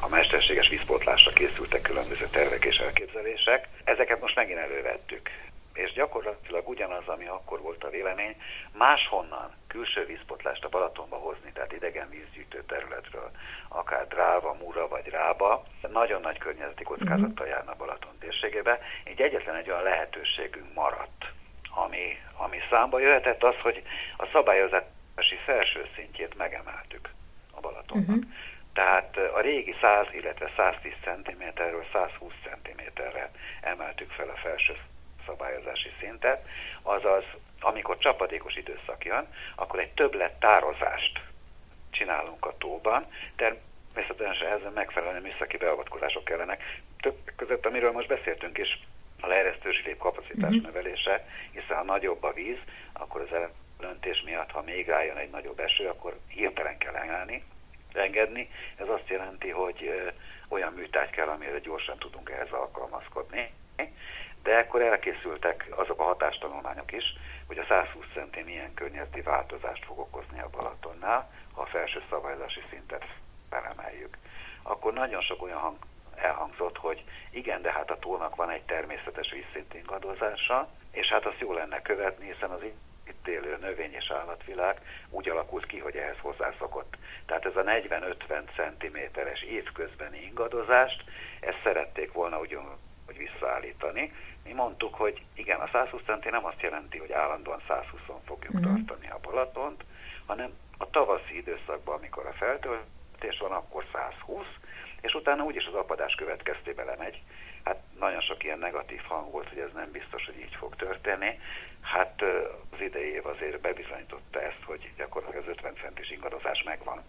a 0.01 0.07
mesterséges 0.07 0.69
vízpótlásra 0.69 1.31
készültek 1.31 1.81
különböző 1.81 2.25
tervek 2.31 2.65
és 2.65 2.77
elképzelések. 2.77 3.67
Ezeket 3.83 4.21
most 4.21 4.35
megint 4.35 4.59
elővettük 4.59 5.29
és 5.73 5.93
gyakorlatilag 5.93 6.69
ugyanaz, 6.69 7.07
ami 7.07 7.27
akkor 7.27 7.61
volt 7.61 7.83
a 7.83 7.89
vélemény, 7.89 8.35
máshonnan 8.71 9.53
külső 9.73 10.05
vízpotlást 10.05 10.63
a 10.63 10.69
Balatonba 10.69 11.15
hozni, 11.15 11.51
tehát 11.51 11.73
idegen 11.73 12.09
vízgyűjtő 12.09 12.63
területről, 12.63 13.31
akár 13.67 14.07
Dráva, 14.07 14.53
Múra 14.53 14.87
vagy 14.87 15.07
Rába, 15.07 15.63
nagyon 15.91 16.21
nagy 16.21 16.37
környezeti 16.37 16.83
kockázattal 16.83 17.47
járna 17.47 17.71
a 17.71 17.75
Balaton 17.75 18.17
térségébe, 18.19 18.79
így 19.09 19.21
egyetlen 19.21 19.55
egy 19.55 19.69
olyan 19.69 19.83
lehetőségünk 19.83 20.73
maradt, 20.73 21.25
ami, 21.75 22.17
ami 22.37 22.57
számba 22.69 22.99
jöhetett 22.99 23.43
az, 23.43 23.55
hogy 23.61 23.83
a 24.17 24.25
szabályozási 24.33 25.37
felső 25.45 25.85
szintjét 25.95 26.37
megemeltük 26.37 27.09
a 27.51 27.59
Balatonnak. 27.59 28.07
Uh-huh. 28.07 28.23
Tehát 28.73 29.17
a 29.17 29.39
régi 29.39 29.75
100, 29.81 30.07
illetve 30.11 30.51
110 30.57 30.93
cm-ről 31.03 31.85
120 31.93 32.33
cm-re 32.43 33.31
emeltük 33.61 34.11
fel 34.11 34.29
a 34.29 34.37
felső 34.37 34.73
szabályozási 35.25 35.91
szintet, 35.99 36.47
azaz 36.81 37.23
amikor 37.59 37.97
csapadékos 37.97 38.55
időszak 38.55 39.05
jön, 39.05 39.27
akkor 39.55 39.79
egy 39.79 39.91
többlet 39.91 40.39
tározást 40.39 41.19
csinálunk 41.89 42.45
a 42.45 42.57
tóban, 42.57 43.05
természetesen 43.35 44.47
ehhez 44.47 44.73
megfelelően 44.73 45.21
műszaki 45.21 45.57
beavatkozások 45.57 46.23
kellenek. 46.23 46.81
Több 47.01 47.17
között, 47.35 47.65
amiről 47.65 47.91
most 47.91 48.07
beszéltünk 48.07 48.57
is, 48.57 48.79
a 49.21 49.27
leeresztő 49.27 49.71
zsilép 49.71 49.97
kapacitás 49.97 50.49
uh-huh. 50.49 50.63
növelése, 50.63 51.27
hiszen 51.51 51.77
ha 51.77 51.83
nagyobb 51.83 52.23
a 52.23 52.33
víz, 52.33 52.57
akkor 52.93 53.21
az 53.21 53.49
elöntés 53.79 54.21
miatt, 54.25 54.51
ha 54.51 54.61
még 54.61 54.87
rájön 54.87 55.17
egy 55.17 55.29
nagyobb 55.29 55.59
eső, 55.59 55.87
akkor 55.87 56.17
hirtelen 56.27 56.77
kell 56.77 56.95
emelni, 56.95 57.43
engedni. 57.93 58.49
Ez 58.75 58.87
azt 58.87 59.09
jelenti, 59.09 59.49
hogy 59.49 60.11
olyan 60.47 60.73
műtárgy 60.73 61.09
kell, 61.09 61.27
amire 61.27 61.59
gyorsan 61.59 61.97
tudunk 61.97 62.29
ehhez 62.29 62.51
alkalmazkodni 62.51 63.51
de 64.43 64.57
akkor 64.57 64.81
elkészültek 64.81 65.67
azok 65.69 65.99
a 65.99 66.03
hatástanulmányok 66.03 66.91
is, 66.91 67.13
hogy 67.47 67.57
a 67.57 67.65
120 67.69 68.05
centi 68.13 68.41
milyen 68.41 68.73
környezeti 68.73 69.21
változást 69.21 69.85
fog 69.85 69.99
okozni 69.99 70.39
a 70.39 70.49
Balatonnál, 70.49 71.31
ha 71.53 71.61
a 71.61 71.65
felső 71.65 72.01
szabályozási 72.09 72.63
szintet 72.69 73.05
felemeljük. 73.49 74.17
Akkor 74.61 74.93
nagyon 74.93 75.21
sok 75.21 75.41
olyan 75.41 75.59
hang 75.59 75.77
elhangzott, 76.15 76.77
hogy 76.77 77.03
igen, 77.29 77.61
de 77.61 77.71
hát 77.71 77.91
a 77.91 77.99
tónak 77.99 78.35
van 78.35 78.49
egy 78.49 78.63
természetes 78.63 79.31
vízszint 79.31 79.73
ingadozása, 79.73 80.69
és 80.91 81.09
hát 81.09 81.25
azt 81.25 81.39
jó 81.39 81.53
lenne 81.53 81.81
követni, 81.81 82.31
hiszen 82.31 82.49
az 82.49 82.61
itt 83.07 83.27
élő 83.27 83.57
növény 83.61 83.93
és 83.93 84.11
állatvilág 84.11 84.81
úgy 85.09 85.29
alakult 85.29 85.65
ki, 85.65 85.79
hogy 85.79 85.95
ehhez 85.95 86.17
hozzászokott. 86.21 86.97
Tehát 87.25 87.45
ez 87.45 87.55
a 87.55 87.63
40-50 87.63 88.43
cm-es 88.55 89.41
évközbeni 89.41 90.23
ingadozást, 90.23 91.03
ezt 91.39 91.59
szerették 91.63 92.11
volna 92.11 92.39
ugyan 92.39 92.77
hogy 93.05 93.17
visszaállítani, 93.17 94.13
mi 94.43 94.53
mondtuk, 94.53 94.95
hogy 94.95 95.21
igen, 95.33 95.59
a 95.59 95.69
120 95.71 96.01
centi 96.05 96.29
nem 96.29 96.45
azt 96.45 96.61
jelenti, 96.61 96.97
hogy 96.97 97.11
állandóan 97.11 97.61
120-on 97.69 98.19
fogjuk 98.25 98.53
uh-huh. 98.53 98.75
tartani 98.75 99.09
a 99.09 99.19
Balatont, 99.21 99.83
hanem 100.25 100.51
a 100.77 100.89
tavaszi 100.89 101.37
időszakban, 101.37 101.95
amikor 101.95 102.25
a 102.25 102.33
feltöltés 102.33 103.39
van, 103.39 103.51
akkor 103.51 103.85
120, 103.91 104.45
és 105.01 105.13
utána 105.13 105.43
úgyis 105.43 105.65
az 105.65 105.73
apadás 105.73 106.15
következtében 106.15 106.85
lemegy. 106.85 107.21
Hát 107.63 107.79
nagyon 107.99 108.21
sok 108.21 108.43
ilyen 108.43 108.59
negatív 108.59 109.01
hang 109.01 109.31
volt, 109.31 109.49
hogy 109.49 109.57
ez 109.57 109.73
nem 109.73 109.91
biztos, 109.91 110.25
hogy 110.25 110.39
így 110.39 110.55
fog 110.55 110.75
történni. 110.75 111.39
Hát 111.81 112.21
az 112.71 112.81
idei 112.81 113.11
év 113.11 113.25
azért 113.25 113.61
bebizonyította 113.61 114.41
ezt, 114.41 114.63
hogy 114.65 114.91
gyakorlatilag 114.97 115.43
az 115.43 115.51
50 115.51 115.75
centis 115.75 116.11
ingadozás 116.11 116.63
megvan. 116.63 117.03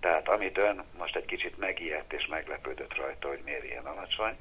Tehát 0.00 0.28
amit 0.28 0.58
ön 0.58 0.84
most 0.98 1.16
egy 1.16 1.24
kicsit 1.24 1.58
megijedt 1.58 2.12
és 2.12 2.26
meglepődött 2.26 2.96
rajta, 2.96 3.28
hogy 3.28 3.40
miért 3.44 3.64
ilyen 3.64 3.86
alacsony, 3.86 4.38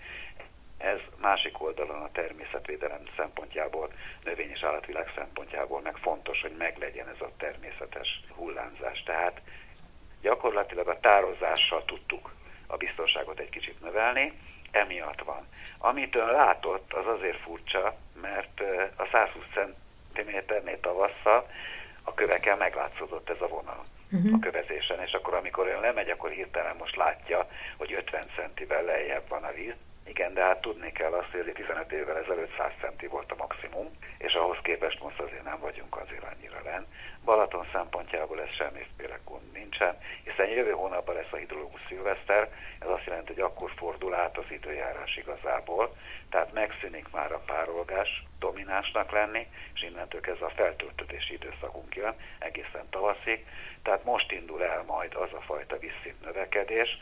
ez 0.78 1.00
másik 1.18 1.62
oldalon 1.62 2.02
a 2.02 2.12
természetvédelem 2.12 3.04
szempontjából, 3.16 3.92
növény- 4.24 4.52
és 4.52 4.64
állatvilág 4.64 5.12
szempontjából 5.16 5.82
meg 5.82 5.98
fontos, 5.98 6.42
hogy 6.42 6.56
meglegyen 6.58 7.08
ez 7.08 7.22
a 7.22 7.32
természetes 7.38 8.24
hullámzás. 8.36 9.04
Tehát 9.04 9.42
gyakorlatilag 10.22 10.88
a 10.88 11.00
tározással 11.00 11.86
tudtuk 11.86 12.34
a 12.68 12.78
biztonságot 12.78 13.40
egy 13.40 13.50
kicsit 13.50 13.82
növelni, 13.82 14.40
emiatt 14.72 15.22
van. 15.24 15.48
Amit 15.78 16.16
ön 16.16 16.32
látott, 16.32 16.94
az 16.94 17.08
azért 17.08 17.42
furcsa, 17.42 17.96
mert 18.22 18.62
a 18.96 19.08
120 19.12 19.44
cm-nél 20.14 20.80
tavasszal 20.80 21.50
a 22.04 22.14
kövekkel 22.14 22.58
meglátszódott 22.58 23.30
ez 23.30 23.42
a 23.42 23.48
vonal 23.48 23.84
uh-huh. 24.12 24.34
a 24.34 24.40
kövezésen, 24.40 25.02
és 25.02 25.12
akkor 25.12 25.34
amikor 25.34 25.68
ön 25.68 25.80
lemegy, 25.80 26.10
akkor 26.10 26.30
hirtelen 26.30 26.76
most 26.76 26.96
látja, 26.96 27.48
hogy 27.78 27.94
50 27.94 28.26
centivel 28.36 28.84
lejjebb 28.84 29.28
van 29.28 29.44
a 29.44 29.52
víz, 29.52 29.74
igen, 30.08 30.34
de 30.34 30.42
hát 30.42 30.62
tudni 30.62 30.92
kell 30.92 31.12
azt, 31.14 31.32
hogy 31.32 31.52
15 31.54 31.92
évvel 31.92 32.18
ezelőtt 32.18 32.56
100 32.58 32.72
centi 32.82 33.08
volt 33.08 33.32
a 33.32 33.36
maximum, 33.36 33.92
és 34.18 34.34
ahhoz 34.34 34.58
képest 34.62 35.00
most 35.00 35.20
azért 35.20 35.44
nem 35.44 35.60
vagyunk 35.60 35.98
azért 35.98 36.24
annyira 36.24 36.62
len. 36.64 36.88
Balaton 37.24 37.68
szempontjából 37.72 38.42
ez 38.42 38.50
semmiféle 38.50 39.20
gond 39.26 39.52
nincsen, 39.52 39.98
hiszen 40.24 40.48
jövő 40.48 40.72
hónapban 40.72 41.16
lesz 41.16 41.32
a 41.32 41.36
hidrológus 41.36 41.82
szilveszter, 41.88 42.52
ez 42.80 42.88
azt 42.88 43.06
jelenti, 43.06 43.34
hogy 43.34 43.44
akkor 43.44 43.72
fordul 43.76 44.14
át 44.14 44.38
az 44.38 44.46
időjárás 44.50 45.18
igazából, 45.18 45.96
tehát 46.30 46.54
megszűnik 46.54 47.12
már 47.12 47.32
a 47.32 47.44
párolgás 47.46 48.24
dominánsnak 48.40 49.12
lenni, 49.12 49.48
és 49.74 49.84
innentől 49.84 50.22
ez 50.24 50.42
a 50.42 50.54
feltöltötési 50.56 51.34
időszakunk 51.34 51.96
jön 51.96 52.16
egészen 52.40 52.90
tavaszig, 52.90 53.46
tehát 53.84 54.04
most 54.04 54.32
indul 54.32 54.64
el 54.64 54.84
majd 54.84 55.16
az 55.16 55.34
a 55.34 55.42
fajta 55.42 55.78
visszint 55.80 56.22
növekedés, 56.22 56.98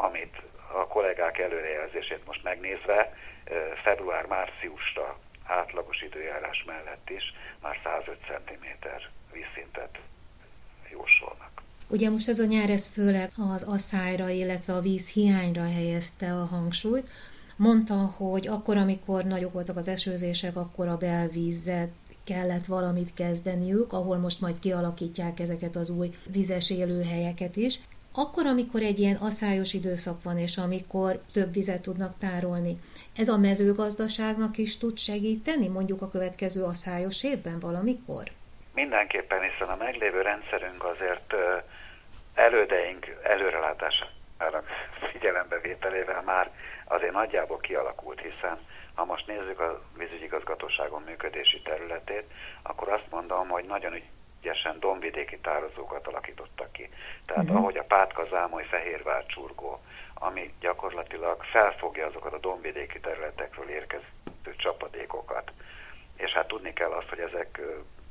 amit 0.00 0.36
a 0.72 0.86
kollégák 0.86 1.38
előrejelzését 1.38 2.26
most 2.26 2.42
megnézve 2.42 3.16
február-márciusra 3.82 5.18
átlagos 5.44 6.02
időjárás 6.02 6.64
mellett 6.66 7.10
is 7.10 7.34
már 7.62 7.76
105 7.84 8.18
cm 8.26 8.86
vízszintet 9.32 9.98
jósolnak. 10.90 11.50
Ugye 11.88 12.10
most 12.10 12.28
ez 12.28 12.38
a 12.38 12.44
nyár, 12.44 12.70
ez 12.70 12.86
főleg 12.86 13.30
az 13.52 13.62
asszályra, 13.62 14.28
illetve 14.28 14.72
a 14.74 14.80
víz 14.80 15.12
hiányra 15.12 15.62
helyezte 15.62 16.32
a 16.32 16.44
hangsúlyt. 16.44 17.10
Mondta, 17.56 17.94
hogy 17.94 18.48
akkor, 18.48 18.76
amikor 18.76 19.24
nagyok 19.24 19.52
voltak 19.52 19.76
az 19.76 19.88
esőzések, 19.88 20.56
akkor 20.56 20.88
a 20.88 20.96
belvízet 20.96 21.90
kellett 22.24 22.64
valamit 22.64 23.14
kezdeniük, 23.14 23.92
ahol 23.92 24.16
most 24.16 24.40
majd 24.40 24.58
kialakítják 24.58 25.40
ezeket 25.40 25.76
az 25.76 25.90
új 25.90 26.14
vizes 26.26 26.70
élőhelyeket 26.70 27.56
is. 27.56 27.80
Akkor, 28.14 28.46
amikor 28.46 28.82
egy 28.82 28.98
ilyen 28.98 29.16
aszályos 29.16 29.72
időszak 29.72 30.22
van, 30.22 30.38
és 30.38 30.56
amikor 30.56 31.20
több 31.32 31.52
vizet 31.52 31.82
tudnak 31.82 32.18
tárolni, 32.18 32.78
ez 33.16 33.28
a 33.28 33.36
mezőgazdaságnak 33.36 34.56
is 34.58 34.78
tud 34.78 34.98
segíteni, 34.98 35.68
mondjuk 35.68 36.02
a 36.02 36.10
következő 36.10 36.62
aszályos 36.62 37.24
évben 37.24 37.58
valamikor? 37.58 38.22
Mindenképpen, 38.74 39.40
hiszen 39.50 39.68
a 39.68 39.76
meglévő 39.76 40.20
rendszerünk 40.20 40.84
azért 40.84 41.34
elődeink 42.34 43.06
előrelátásának 43.22 44.66
figyelembevételével 45.12 46.22
már 46.22 46.50
azért 46.84 47.12
nagyjából 47.12 47.58
kialakult, 47.58 48.20
hiszen 48.20 48.58
ha 48.94 49.04
most 49.04 49.26
nézzük 49.26 49.60
a 49.60 49.82
vízügyigazgatóságon 49.98 51.02
működési 51.02 51.60
területét, 51.60 52.24
akkor 52.62 52.88
azt 52.88 53.10
mondom, 53.10 53.48
hogy 53.48 53.64
nagyon 53.64 53.94
ügyesen 54.40 54.80
dombvidéki 54.80 55.38
tározókat 55.38 56.06
alakítottak 56.06 56.72
ki. 56.72 56.90
Tehát 57.26 57.44
uh-huh. 57.44 57.58
ahogy 57.58 57.76
a 57.76 57.84
Pátka, 57.84 58.24
Zámoly, 58.24 58.64
Fehérvár, 58.64 59.26
Csurgó, 59.26 59.80
ami 60.14 60.54
gyakorlatilag 60.60 61.42
felfogja 61.42 62.06
azokat 62.06 62.32
a 62.32 62.38
dombvidéki 62.38 63.00
területekről 63.00 63.68
érkező 63.68 64.04
csapadékokat. 64.56 65.52
És 66.16 66.32
hát 66.32 66.48
tudni 66.48 66.72
kell 66.72 66.90
azt, 66.90 67.08
hogy 67.08 67.18
ezek 67.18 67.60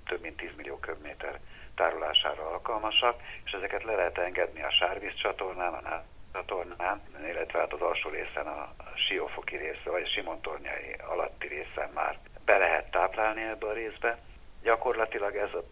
több 0.06 0.22
mint 0.22 0.38
10 0.38 0.50
millió 0.58 0.78
köbméter 0.78 1.40
tárolására 1.76 2.50
alkalmasak, 2.50 3.22
és 3.46 3.52
ezeket 3.52 3.84
le 3.84 3.96
lehet 3.96 4.18
engedni 4.18 4.64
a 4.64 4.72
sárvíz 4.72 5.14
csatornán, 5.14 5.74
a 5.74 6.04
csatornán, 6.34 7.02
illetve 7.28 7.60
hát 7.60 7.74
az 7.74 7.82
alsó 7.82 8.10
részen 8.10 8.48
a 8.48 8.74
Siófoki 8.96 9.56
része, 9.56 9.90
vagy 9.90 10.02
a 10.02 10.10
Simontornyai 10.10 10.96
alatti 11.08 11.48
részen 11.48 11.90
már 11.94 12.18
be 12.46 12.58
lehet 12.58 12.92
táplálni 12.92 13.42
ebbe 13.42 13.68
a 13.68 13.74
részbe. 13.74 14.18
Gyakorlatilag 14.64 15.36
ez 15.36 15.54
a, 15.54 15.64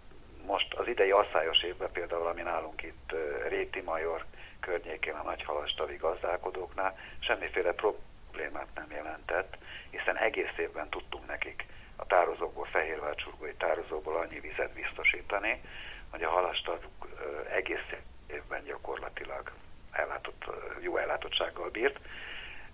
most 0.47 0.73
az 0.73 0.87
idei 0.87 1.11
asszályos 1.11 1.61
évben 1.63 1.91
például, 1.91 2.27
ami 2.27 2.41
nálunk 2.41 2.83
itt 2.83 3.13
Réti 3.47 3.81
Major 3.81 4.25
környékén 4.59 5.13
a 5.13 5.23
nagyhalastavi 5.23 5.95
gazdálkodóknál 5.95 6.97
semmiféle 7.19 7.71
problémát 7.71 8.67
nem 8.75 8.91
jelentett, 8.91 9.57
hiszen 9.89 10.17
egész 10.17 10.57
évben 10.57 10.89
tudtunk 10.89 11.27
nekik 11.27 11.65
a 11.95 12.05
tározókból, 12.05 12.65
fehérvárcsurgói 12.65 13.53
tározóból 13.53 14.15
annyi 14.15 14.39
vizet 14.39 14.73
biztosítani, 14.73 15.61
hogy 16.09 16.23
a 16.23 16.29
halastavuk 16.29 17.07
egész 17.51 17.89
évben 18.27 18.63
gyakorlatilag 18.63 19.51
ellátott, 19.91 20.43
jó 20.79 20.97
ellátottsággal 20.97 21.69
bírt. 21.69 21.99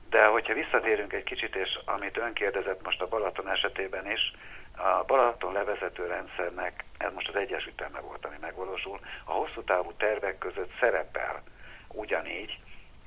De 0.10 0.25
hogyha 0.25 0.53
visszatérünk 0.53 1.13
egy 1.13 1.24
kicsit, 1.24 1.56
és 1.56 1.80
amit 1.86 2.18
ön 2.18 2.34
kérdezett 2.34 2.84
most 2.84 3.01
a 3.01 3.08
Balaton 3.08 3.50
esetében 3.50 4.12
is, 4.12 4.34
a 4.77 5.03
Balaton 5.08 5.53
levezető 5.53 6.08
rendszernek, 6.08 6.84
ez 6.98 7.13
most 7.13 7.27
az 7.27 7.36
egyes 7.36 7.65
üteme 7.65 8.00
volt, 8.00 8.25
ami 8.25 8.36
megvalósul, 8.42 9.00
a 9.24 9.32
hosszú 9.32 9.63
távú 9.63 9.94
tervek 9.94 10.38
között 10.38 10.72
szerepel 10.80 11.44
ugyanígy, 11.88 12.60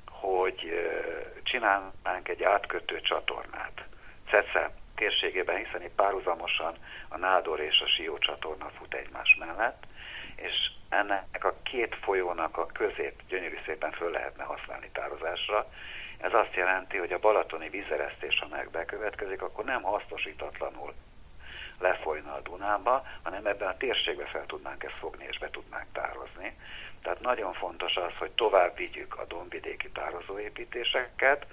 hogy 0.09 0.89
csinálnánk 1.43 2.27
egy 2.27 2.43
átkötő 2.43 3.01
csatornát. 3.01 3.85
Cece 4.29 4.71
térségében, 4.95 5.55
hiszen 5.55 5.81
itt 5.83 5.95
párhuzamosan 5.95 6.75
a 7.09 7.17
Nádor 7.17 7.59
és 7.59 7.79
a 7.79 7.87
Sió 7.87 8.17
csatorna 8.17 8.69
fut 8.77 8.93
egymás 8.93 9.35
mellett, 9.39 9.83
és 10.35 10.71
ennek 10.89 11.43
a 11.43 11.55
két 11.63 11.95
folyónak 11.95 12.57
a 12.57 12.65
közép 12.65 13.21
gyönyörű 13.27 13.57
szépen 13.65 13.91
föl 13.91 14.11
lehetne 14.11 14.43
használni 14.43 14.89
tározásra. 14.93 15.69
Ez 16.17 16.33
azt 16.33 16.55
jelenti, 16.55 16.97
hogy 16.97 17.11
a 17.11 17.19
balatoni 17.19 17.69
vízeresztés, 17.69 18.39
ha 18.39 18.69
bekövetkezik, 18.71 19.41
akkor 19.41 19.65
nem 19.65 19.81
hasznosítatlanul 19.81 20.93
lefolyna 21.79 22.33
a 22.33 22.41
Dunába, 22.41 23.03
hanem 23.23 23.45
ebben 23.45 23.67
a 23.67 23.77
térségbe 23.77 24.25
fel 24.25 24.45
tudnánk 24.45 24.83
ezt 24.83 24.97
fogni 24.99 25.25
és 25.29 25.37
be 25.37 25.49
tudnánk 25.49 25.85
tározni. 25.91 26.57
Tehát 27.01 27.21
nagyon 27.21 27.53
fontos 27.53 27.95
az, 27.95 28.11
hogy 28.17 28.31
tovább 28.31 28.77
vigyük 28.77 29.17
a 29.19 29.25
dombvidéki 29.25 29.89
tározóépítéseket, 29.89 31.45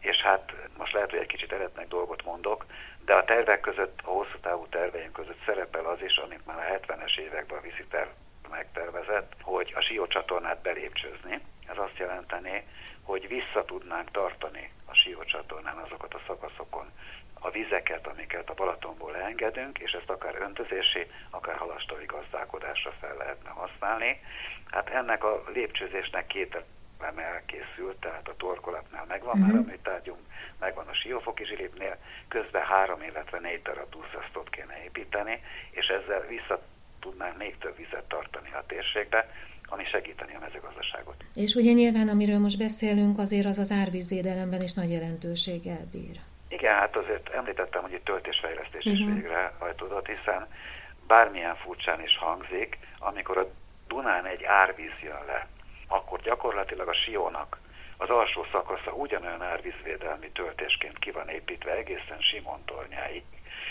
és 0.00 0.16
hát 0.16 0.52
most 0.76 0.92
lehet, 0.92 1.10
hogy 1.10 1.18
egy 1.18 1.26
kicsit 1.26 1.52
eretnek 1.52 1.88
dolgot 1.88 2.24
mondok, 2.24 2.64
de 3.04 3.14
a 3.14 3.24
tervek 3.24 3.60
között, 3.60 4.00
a 4.02 4.10
hosszú 4.10 4.38
távú 4.40 4.66
terveink 4.66 5.12
között 5.12 5.42
szerepel 5.46 5.84
az 5.84 6.02
is, 6.02 6.16
amit 6.16 6.46
már 6.46 6.58
a 6.58 6.78
70-es 6.78 7.18
években 7.18 7.58
a 7.58 7.60
víziter 7.60 8.08
megtervezett, 8.50 9.32
hogy 9.42 9.72
a 9.76 9.80
Sió 9.80 10.06
csatornát 10.06 10.62
belépcsőzni. 10.62 11.40
Ez 11.66 11.78
azt 11.78 11.98
jelenteni, 11.98 12.66
hogy 13.02 13.28
vissza 13.28 13.64
tudnánk 13.64 14.10
tartani 14.10 14.72
a 14.86 14.94
Sió 14.94 15.24
csatornán 15.24 15.76
azokat 15.76 16.14
a 16.14 16.20
szakaszokon 16.26 16.92
a 17.40 17.50
vizeket, 17.50 18.06
amiket 18.06 18.50
a 18.50 18.54
Balatonból 18.54 19.16
engedünk, 19.16 19.78
és 19.78 19.92
ezt 19.92 20.10
akár 20.10 20.34
öntözési, 20.40 21.06
akár 21.30 21.56
halastói 21.56 22.04
gazdálkodásra 22.04 22.92
fel 23.00 23.16
lehetne 23.16 23.50
használni. 23.50 24.20
Hát 24.70 24.88
ennek 24.88 25.24
a 25.24 25.42
lépcsőzésnek 25.52 26.26
két 26.26 26.64
eleme 27.00 27.22
elkészült, 27.22 27.96
tehát 27.96 28.28
a 28.28 28.36
torkolatnál 28.36 29.04
megvan 29.08 29.34
uh-huh. 29.34 29.46
már 29.46 29.60
mhm. 29.60 29.68
a 29.68 29.70
műtárgyunk, 29.70 30.20
megvan 30.58 30.86
a 30.86 30.94
siófoki 30.94 31.44
zsilipnél, 31.44 31.96
közben 32.28 32.62
három, 32.62 33.02
illetve 33.02 33.38
négy 33.38 33.62
darab 33.62 33.90
duszasztot 33.90 34.50
kéne 34.50 34.84
építeni, 34.84 35.42
és 35.70 35.86
ezzel 35.86 36.26
vissza 36.26 36.62
tudnánk 37.00 37.36
még 37.36 37.58
több 37.58 37.76
vizet 37.76 38.04
tartani 38.04 38.50
a 38.52 38.64
térségbe, 38.66 39.30
ami 39.66 39.84
segíteni 39.84 40.34
a 40.34 40.38
mezőgazdaságot. 40.38 41.24
És 41.54 41.60
ugye 41.60 41.72
nyilván, 41.72 42.08
amiről 42.08 42.38
most 42.38 42.58
beszélünk, 42.58 43.18
azért 43.18 43.46
az 43.46 43.58
az 43.58 43.72
árvízvédelemben 43.72 44.62
is 44.62 44.72
nagy 44.72 44.90
jelentőséggel 44.90 45.86
bír. 45.92 46.16
Igen, 46.48 46.74
hát 46.74 46.96
azért 46.96 47.28
említettem, 47.28 47.82
hogy 47.82 47.92
itt 47.92 48.04
töltésfejlesztés 48.04 48.84
is 48.84 49.00
mhm. 49.00 49.14
végrehajtódott, 49.14 50.06
hiszen 50.06 50.46
bármilyen 51.06 51.56
furcsán 51.56 52.02
is 52.02 52.18
hangzik, 52.18 52.78
amikor 52.98 53.38
a 53.38 53.50
Dunán 53.88 54.26
egy 54.26 54.44
árvíz 54.44 54.96
jön 55.02 55.24
le, 55.26 55.46
akkor 55.88 56.20
gyakorlatilag 56.20 56.88
a 56.88 56.94
Siónak 56.94 57.58
az 57.96 58.08
alsó 58.08 58.44
szakasza 58.64 58.92
ugyanolyan 58.92 59.42
árvízvédelmi 59.42 60.30
töltésként 60.30 60.98
ki 60.98 61.10
van 61.10 61.28
építve 61.28 61.70
egészen 61.70 62.20
Simontornyáig, 62.20 63.22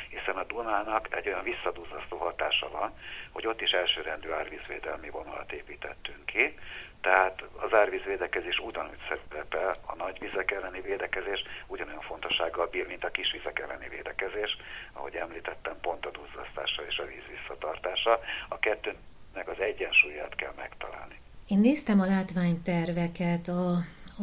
hiszen 0.10 0.36
a 0.36 0.44
Dunának 0.44 1.16
egy 1.16 1.28
olyan 1.28 1.44
visszaduzasztó 1.44 2.18
hatása 2.18 2.70
van, 2.70 2.94
hogy 3.32 3.48
ott 3.48 3.62
is 3.62 3.72
elsőrendű 3.72 4.30
árvízvédelmi 4.30 5.10
vonalat 5.10 5.52
építettünk 5.52 6.26
ki, 6.26 6.56
tehát 7.02 7.44
az 7.66 7.74
árvízvédekezés 7.74 8.58
ugyanúgy 8.58 9.02
szerepel, 9.08 9.76
a 9.86 9.96
nagy 9.96 10.20
vizek 10.20 10.52
elleni 10.52 10.82
védekezés 10.82 11.44
ugyanolyan 11.68 12.02
fontossággal 12.02 12.68
bír, 12.68 12.88
mint 12.88 13.04
a 13.04 13.12
kis 13.12 13.32
vizek 13.32 13.60
elleni 13.60 13.88
védekezés, 13.88 14.58
ahogy 14.94 15.16
említettem, 15.16 15.76
pont 15.82 16.06
a 16.06 16.12
duzzasztása 16.12 16.82
és 16.90 16.98
a 16.98 17.06
víz 17.06 17.28
visszatartása. 17.36 18.20
A 18.48 18.60
kettőnek 18.60 19.48
az 19.48 19.60
egyensúlyát 19.60 20.36
kell 20.36 20.54
megtalálni. 20.58 21.20
Én 21.48 21.60
néztem 21.60 22.00
a 22.00 22.06
látványterveket 22.06 23.48
a 23.48 23.78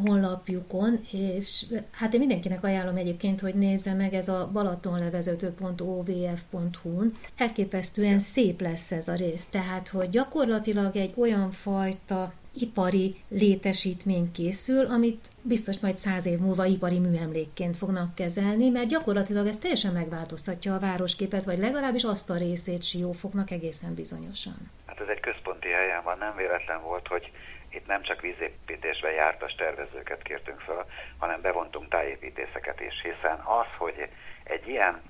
honlapjukon, 0.05 1.01
és 1.11 1.67
hát 1.91 2.15
én 2.15 2.21
mindenkinek 2.21 2.65
ajánlom 2.65 2.97
egyébként, 2.97 3.41
hogy 3.41 3.55
nézze 3.55 3.95
meg 3.95 4.15
ez 4.15 4.29
a 4.29 4.51
balatonlevezető.ovf.hu-n. 4.53 7.17
Elképesztően 7.37 8.19
szép 8.19 8.61
lesz 8.61 8.93
ez 8.93 9.09
a 9.09 9.15
rész, 9.15 9.47
tehát 9.47 9.89
hogy 9.89 10.11
gyakorlatilag 10.11 10.97
egy 10.97 11.13
olyan 11.17 11.51
fajta 11.51 12.33
ipari 12.55 13.15
létesítmény 13.29 14.33
készül, 14.33 14.87
amit 14.87 15.29
biztos 15.43 15.79
majd 15.79 15.97
száz 15.97 16.27
év 16.27 16.39
múlva 16.39 16.65
ipari 16.65 16.99
műemlékként 17.01 17.77
fognak 17.77 18.15
kezelni, 18.15 18.69
mert 18.69 18.89
gyakorlatilag 18.89 19.47
ez 19.47 19.59
teljesen 19.59 19.93
megváltoztatja 19.93 20.75
a 20.75 20.79
városképet, 20.79 21.45
vagy 21.45 21.59
legalábbis 21.59 22.05
azt 22.05 22.31
a 22.31 22.37
részét 22.37 22.83
Siófoknak 22.83 23.51
egészen 23.51 23.95
bizonyosan. 23.95 24.71
Hát 24.87 25.01
ez 25.01 25.09
egy 25.09 25.21
központi 25.21 25.69
helyen 25.69 26.03
van, 26.05 26.19
nem 26.19 26.37
véletlen 26.37 26.83
volt, 26.83 27.07
hogy 27.07 27.31
itt 27.71 27.87
nem 27.87 28.03
csak 28.03 28.21
vízépítésben 28.21 29.13
jártas 29.13 29.55
tervezőket 29.55 30.23
kértünk 30.23 30.61
fel, 30.61 30.87
hanem 31.19 31.41
bevontunk 31.41 31.89
tájépítészeket 31.89 32.81
is, 32.81 32.95
hiszen 33.03 33.39
az, 33.39 33.67
hogy 33.79 34.09
egy 34.45 34.69
ilyen 34.69 35.03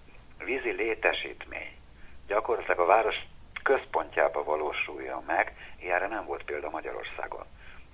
vízi 0.45 0.71
létesítmény 0.71 1.73
gyakorlatilag 2.27 2.79
a 2.79 2.87
város 2.87 3.17
központjába 3.63 4.45
valósuljon 4.45 5.23
meg, 5.27 5.55
ilyenre 5.79 6.07
nem 6.07 6.25
volt 6.25 6.45
példa 6.45 6.71
Magyarországon. 6.71 7.45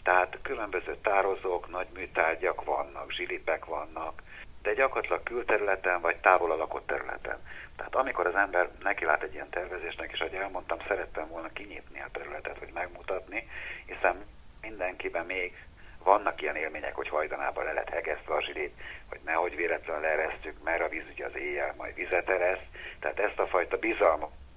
Tehát 0.03 0.39
különböző 0.43 0.97
tározók, 1.03 1.71
nagy 1.71 1.87
műtárgyak 1.99 2.65
vannak, 2.65 3.11
zsilipek 3.13 3.65
vannak, 3.65 4.23
de 4.63 4.75
gyakorlatilag 4.75 5.23
külterületen 5.23 6.01
vagy 6.01 6.17
távol 6.17 6.53
a 6.53 6.57
lakott 6.57 6.87
területen. 6.87 7.39
Tehát 7.77 7.95
amikor 7.95 8.27
az 8.27 8.35
ember 8.35 8.71
nekilát 8.83 9.23
egy 9.23 9.35
ilyen 9.35 9.51
tervezésnek, 9.51 10.13
és 10.13 10.21
ahogy 10.21 10.35
elmondtam, 10.35 10.79
szerettem 10.89 11.29
volna 11.29 11.49
kinyitni 11.53 12.01
a 12.01 12.09
területet, 12.13 12.59
vagy 12.59 12.71
megmutatni, 12.73 13.49
hiszen 13.87 14.25
mindenkiben 14.61 15.27
még 15.27 15.55
vannak 16.05 16.43
ilyen 16.43 16.57
élmények, 16.57 16.95
hogy 16.95 17.09
hajdanában 17.09 17.65
le 17.65 17.73
lett 17.73 17.89
hegesztve 17.89 18.35
a 18.35 18.43
zsilét, 18.43 18.75
hogy 19.09 19.21
nehogy 19.25 19.57
véletlenül 19.57 20.03
leeresztük, 20.03 20.63
mert 20.63 20.83
a 20.83 20.89
víz 20.89 21.05
ugye 21.13 21.25
az 21.25 21.37
éjjel 21.37 21.75
majd 21.77 21.95
vizet 21.95 22.29
ereszt. 22.29 22.69
Tehát 23.01 23.19
ezt 23.19 23.39
a 23.39 23.47
fajta 23.47 23.79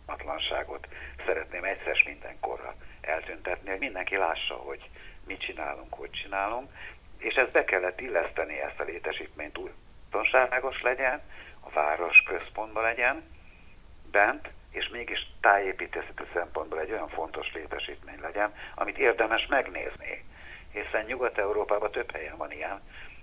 bizalmatlanságot 0.09 0.87
szeretném 1.25 1.63
egyszer 1.63 2.03
mindenkorra 2.05 2.75
eltüntetni, 3.01 3.69
hogy 3.69 3.79
mindenki 3.79 4.15
lássa, 4.15 4.53
hogy 4.53 4.89
mit 5.25 5.39
csinálunk, 5.39 5.93
hogy 5.93 6.09
csinálunk, 6.09 6.71
és 7.17 7.35
ezt 7.35 7.51
be 7.51 7.63
kellett 7.63 8.01
illeszteni, 8.01 8.61
ezt 8.61 8.79
a 8.79 8.83
létesítményt. 8.83 9.57
Úgy 9.57 9.71
biztonságos 10.01 10.81
legyen, 10.81 11.21
a 11.59 11.69
város 11.69 12.23
központban 12.23 12.83
legyen, 12.83 13.23
bent, 14.11 14.49
és 14.71 14.87
mégis 14.87 15.27
tájépítészeti 15.41 16.23
szempontból 16.33 16.79
egy 16.79 16.91
olyan 16.91 17.09
fontos 17.09 17.53
létesítmény 17.53 18.19
legyen, 18.21 18.53
amit 18.75 18.97
érdemes 18.97 19.45
megnézni. 19.45 20.25
Hiszen 20.71 21.05
Nyugat-Európában 21.05 21.91
több 21.91 22.11
helyen 22.11 22.37
van 22.37 22.51
ilyen, 22.51 22.81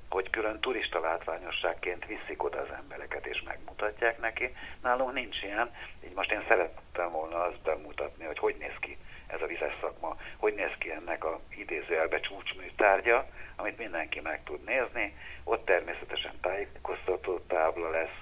hogy 0.08 0.30
külön 0.30 0.60
turista 0.60 1.00
látványosságként 1.00 2.06
viszik 2.06 2.42
oda 2.42 2.58
az 2.60 2.68
embereket 2.76 3.26
és 3.26 3.42
megmutatják 3.42 4.18
neki. 4.18 4.54
Nálunk 4.82 5.12
nincs 5.12 5.42
ilyen, 5.42 5.70
így 6.04 6.14
most 6.14 6.32
én 6.32 6.44
szerettem 6.48 7.10
volna 7.10 7.42
azt 7.42 7.62
bemutatni, 7.62 8.24
hogy 8.24 8.38
hogy 8.38 8.56
néz 8.58 8.76
ki 8.80 8.98
ez 9.26 9.42
a 9.42 9.46
vizes 9.46 9.74
szakma, 9.80 10.16
hogy 10.36 10.54
néz 10.54 10.72
ki 10.78 10.90
ennek 10.90 11.24
a 11.24 11.40
idézőjelbe 11.48 12.20
csúcsműtárgya, 12.20 13.28
amit 13.56 13.78
mindenki 13.78 14.20
meg 14.20 14.42
tud 14.44 14.64
nézni. 14.64 15.12
Ott 15.44 15.64
természetesen 15.64 16.40
tájékoztató 16.40 17.38
tábla 17.38 17.90
lesz, 17.90 18.18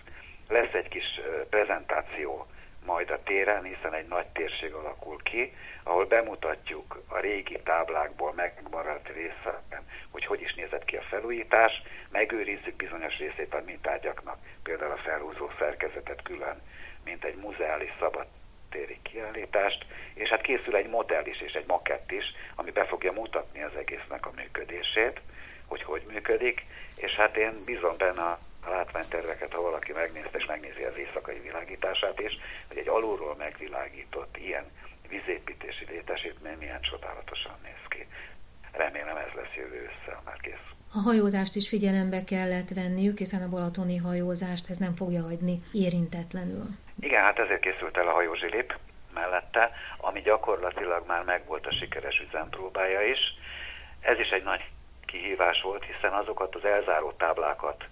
lesz 0.49 0.73
egy 0.73 0.89
kis 0.89 1.21
prezentáció 1.51 2.47
majd 2.85 3.11
a 3.11 3.23
téren, 3.23 3.65
hiszen 3.65 3.95
egy 3.95 4.07
nagy 4.07 4.27
térség 4.27 4.73
alakul 4.73 5.23
ki, 5.23 5.53
ahol 5.83 6.05
bemutatjuk 6.05 7.03
a 7.09 7.19
régi 7.19 7.61
táblákból 7.65 8.33
megmaradt 8.33 9.09
részeken, 9.09 9.83
hogy 10.11 10.25
hogy 10.25 10.41
is 10.41 10.55
nézett 10.55 10.85
ki 10.85 10.97
a 10.97 11.03
felújítás, 11.03 11.83
megőrizzük 12.11 12.77
bizonyos 12.77 13.19
részét 13.19 13.55
a 13.55 13.63
mintárgyaknak, 13.67 14.39
például 14.63 14.93
a 14.93 14.97
felhúzó 14.97 15.51
szerkezetet 15.59 16.23
külön, 16.23 16.63
mint 17.05 17.25
egy 17.25 17.37
muzeális 17.37 17.93
szabadtéri 18.01 18.99
kiállítást, 19.03 19.87
és 20.15 20.29
hát 20.29 20.41
készül 20.41 20.77
egy 20.77 20.89
modell 20.89 21.27
is 21.27 21.41
és 21.41 21.53
egy 21.53 21.67
makett 21.67 22.11
is, 22.11 22.25
ami 22.55 22.71
be 22.71 22.85
fogja 22.85 23.13
mutatni 23.13 23.63
az 23.63 23.77
egésznek 23.77 24.27
a 24.27 24.33
működését, 24.37 25.21
hogy 25.67 25.83
hogy 25.83 26.03
működik, 26.09 26.65
és 26.97 27.15
hát 27.15 27.37
én 27.37 27.65
bízom 27.65 27.97
benne 27.97 28.39
a 28.67 28.71
látványterveket, 28.71 29.53
ha 29.53 29.63
valaki 29.63 29.93
megnézte 29.93 30.39
és 30.39 30.47
megnézi 30.47 30.83
az 30.83 30.99
éjszakai 30.99 31.39
világítását 31.39 32.21
is, 32.21 32.39
hogy 32.69 32.79
egy 32.79 32.89
alulról 32.89 33.35
megvilágított 33.37 34.37
ilyen 34.37 34.65
vízépítési 35.09 35.85
létesítmény 35.89 36.59
milyen 36.59 36.81
csodálatosan 36.81 37.57
néz 37.63 37.85
ki. 37.89 38.07
Remélem 38.73 39.17
ez 39.17 39.33
lesz 39.35 39.55
jövő 39.57 39.91
össze, 39.91 40.21
már 40.25 40.41
kész. 40.41 40.69
A 40.93 40.99
hajózást 40.99 41.55
is 41.55 41.69
figyelembe 41.69 42.25
kellett 42.25 42.69
venniük, 42.69 43.19
hiszen 43.19 43.43
a 43.43 43.49
balatoni 43.49 43.97
hajózást 43.97 44.71
ez 44.71 44.77
nem 44.77 44.95
fogja 44.95 45.23
hagyni 45.23 45.57
érintetlenül. 45.73 46.67
Igen, 47.01 47.23
hát 47.23 47.39
ezért 47.39 47.61
készült 47.61 47.97
el 47.97 48.09
a 48.09 48.13
hajózsilip 48.13 48.79
mellette, 49.15 49.71
ami 49.99 50.21
gyakorlatilag 50.21 51.07
már 51.07 51.25
megvolt 51.25 51.67
a 51.67 51.73
sikeres 51.73 52.19
üzempróbája 52.29 53.01
is. 53.03 53.19
Ez 54.01 54.19
is 54.19 54.29
egy 54.29 54.43
nagy 54.43 54.71
kihívás 55.07 55.61
volt, 55.63 55.85
hiszen 55.85 56.13
azokat 56.13 56.55
az 56.55 56.65
elzáró 56.65 57.13
táblákat 57.13 57.85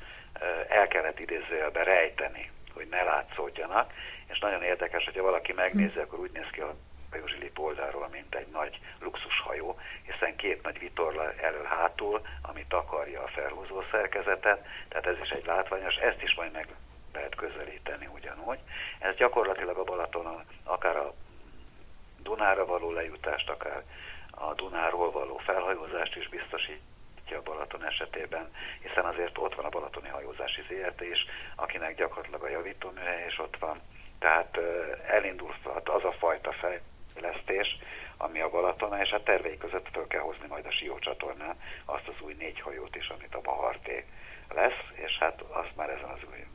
el 0.69 0.89
kellett 0.89 1.19
idézőjelbe 1.19 1.83
rejteni, 1.83 2.51
hogy 2.75 2.89
ne 2.89 3.03
látszódjanak, 3.03 3.93
és 4.27 4.39
nagyon 4.39 4.63
érdekes, 4.63 5.05
hogyha 5.05 5.23
valaki 5.23 5.53
megnézi, 5.53 5.99
akkor 5.99 6.19
úgy 6.19 6.33
néz 6.33 6.51
ki 6.53 6.61
a 6.61 6.77
hajózsilip 7.11 7.59
oldalról, 7.59 8.09
mint 8.09 8.35
egy 8.35 8.47
nagy 8.47 8.81
luxushajó, 9.01 9.79
hiszen 10.03 10.37
két 10.37 10.63
nagy 10.63 10.79
vitorla 10.79 11.33
elől-hátul, 11.35 12.21
ami 12.43 12.65
takarja 12.69 13.23
a 13.23 13.29
felhúzó 13.29 13.83
szerkezetet, 13.91 14.67
tehát 14.89 15.07
ez 15.07 15.19
is 15.23 15.31
egy 15.31 15.47
látványos, 15.47 15.95
ezt 15.95 16.23
is 16.23 16.35
majd 16.35 16.53
meg 16.53 16.69
lehet 17.13 17.35
közelíteni 17.35 18.09
ugyanúgy. 18.15 18.59
Ez 18.99 19.17
gyakorlatilag 19.17 19.79
a 19.79 19.85
Balatonon 19.85 20.45
akár 20.65 20.97
a 20.97 21.15
Dunára 22.19 22.67
való 22.67 22.91
lejutást, 22.91 23.49
akár 23.51 23.83
a 24.31 24.55
Dunáról 24.55 25.11
való 25.11 25.37
felhajózást 25.37 26.17
is 26.17 26.29
biztosítja 27.23 27.39
a 27.39 27.43
Balaton 27.43 27.85
esetében, 27.85 28.51
hiszen 28.83 29.05
azért 29.05 29.39
ott 29.39 29.55
van 29.55 29.65
a 29.65 29.69
Balatoni 29.69 30.09
Hajózási 30.09 30.63
ZRT 30.69 31.01
is, 31.01 31.27
akinek 31.57 31.97
gyakorlatilag 31.97 32.43
a 32.43 32.49
javítóműhely 32.49 33.27
is 33.27 33.39
ott 33.39 33.57
van. 33.59 33.81
Tehát 34.19 34.59
elindulhat 35.07 35.89
az 35.89 36.05
a 36.05 36.13
fajta 36.13 36.53
fejlesztés, 36.53 37.79
ami 38.17 38.41
a 38.41 38.51
Balatona, 38.51 39.01
és 39.01 39.11
a 39.11 39.23
tervei 39.23 39.59
között 39.59 39.89
fel 39.93 40.07
kell 40.07 40.21
hozni 40.21 40.47
majd 40.49 40.67
a 40.67 40.71
Sió 40.71 40.99
csatornán 40.99 41.57
azt 41.85 42.09
az 42.09 42.21
új 42.21 42.35
négy 42.39 42.61
hajót 42.61 42.97
is, 42.97 43.09
amit 43.09 43.35
a 43.35 43.41
Baharté 43.41 44.05
lesz, 44.49 44.83
és 44.93 45.19
hát 45.19 45.41
azt 45.41 45.77
már 45.77 45.91
ezen 45.91 46.11
az 46.11 46.21
új 46.31 46.47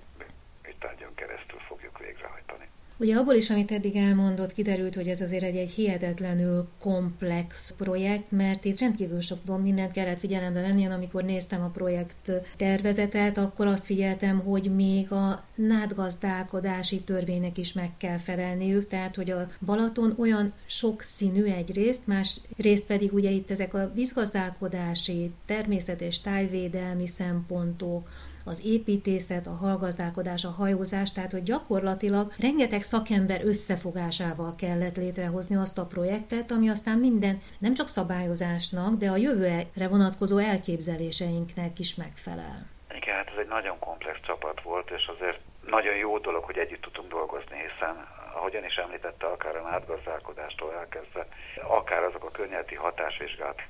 műtárgyon 0.63 1.15
keresztül 1.15 1.59
fogjuk 1.59 1.99
végrehajtani. 1.99 2.69
Ugye 2.99 3.15
abból 3.15 3.33
is, 3.33 3.49
amit 3.49 3.71
eddig 3.71 3.95
elmondott, 3.95 4.53
kiderült, 4.53 4.95
hogy 4.95 5.07
ez 5.07 5.21
azért 5.21 5.43
egy, 5.43 5.55
egy 5.55 5.69
hihetetlenül 5.69 6.67
komplex 6.79 7.73
projekt, 7.77 8.31
mert 8.31 8.65
itt 8.65 8.79
rendkívül 8.79 9.21
sok 9.21 9.61
mindent 9.61 9.91
kellett 9.91 10.19
figyelembe 10.19 10.61
venni, 10.61 10.85
amikor 10.85 11.23
néztem 11.23 11.61
a 11.61 11.69
projekt 11.69 12.31
tervezetet, 12.55 13.37
akkor 13.37 13.65
azt 13.65 13.85
figyeltem, 13.85 14.39
hogy 14.39 14.75
még 14.75 15.11
a 15.11 15.43
nádgazdálkodási 15.55 16.99
törvénynek 16.99 17.57
is 17.57 17.73
meg 17.73 17.91
kell 17.97 18.17
felelniük, 18.17 18.87
tehát 18.87 19.15
hogy 19.15 19.31
a 19.31 19.49
Balaton 19.65 20.13
olyan 20.17 20.53
sok 20.65 21.01
színű 21.01 21.43
egyrészt, 21.43 22.07
más 22.07 22.41
részt 22.57 22.85
pedig 22.85 23.13
ugye 23.13 23.29
itt 23.29 23.51
ezek 23.51 23.73
a 23.73 23.91
vízgazdálkodási, 23.93 25.31
természet 25.45 26.01
és 26.01 26.19
tájvédelmi 26.19 27.07
szempontok, 27.07 28.09
az 28.47 28.65
építészet, 28.65 29.47
a 29.47 29.55
hallgazdálkodás, 29.55 30.45
a 30.45 30.49
hajózás, 30.49 31.11
tehát 31.11 31.31
hogy 31.31 31.43
gyakorlatilag 31.43 32.31
rengeteg 32.39 32.81
szakember 32.81 33.41
összefogásával 33.43 34.55
kellett 34.55 34.97
létrehozni 34.97 35.55
azt 35.55 35.77
a 35.77 35.85
projektet, 35.85 36.51
ami 36.51 36.69
aztán 36.69 36.97
minden 36.97 37.41
nem 37.59 37.73
csak 37.73 37.87
szabályozásnak, 37.87 38.93
de 38.93 39.09
a 39.09 39.17
jövőre 39.17 39.87
vonatkozó 39.89 40.37
elképzeléseinknek 40.37 41.79
is 41.79 41.95
megfelel. 41.95 42.69
Igen, 42.95 43.15
hát 43.15 43.27
ez 43.27 43.37
egy 43.39 43.47
nagyon 43.47 43.79
komplex 43.79 44.19
csapat 44.25 44.61
volt, 44.61 44.89
és 44.91 45.11
azért 45.15 45.39
nagyon 45.65 45.95
jó 45.95 46.17
dolog, 46.17 46.43
hogy 46.43 46.57
együtt 46.57 46.81
tudtunk 46.81 47.09
dolgozni, 47.09 47.55
hiszen 47.67 47.95
ahogyan 48.35 48.65
is 48.65 48.75
említette, 48.75 49.25
akár 49.25 49.55
a 49.55 49.67
átgazdálkodástól 49.67 50.73
elkezdve, 50.73 51.27
akár 51.67 52.03
azok 52.03 52.23
a 52.23 52.31
környezeti 52.31 52.75
hatásvizsgálatok, 52.75 53.65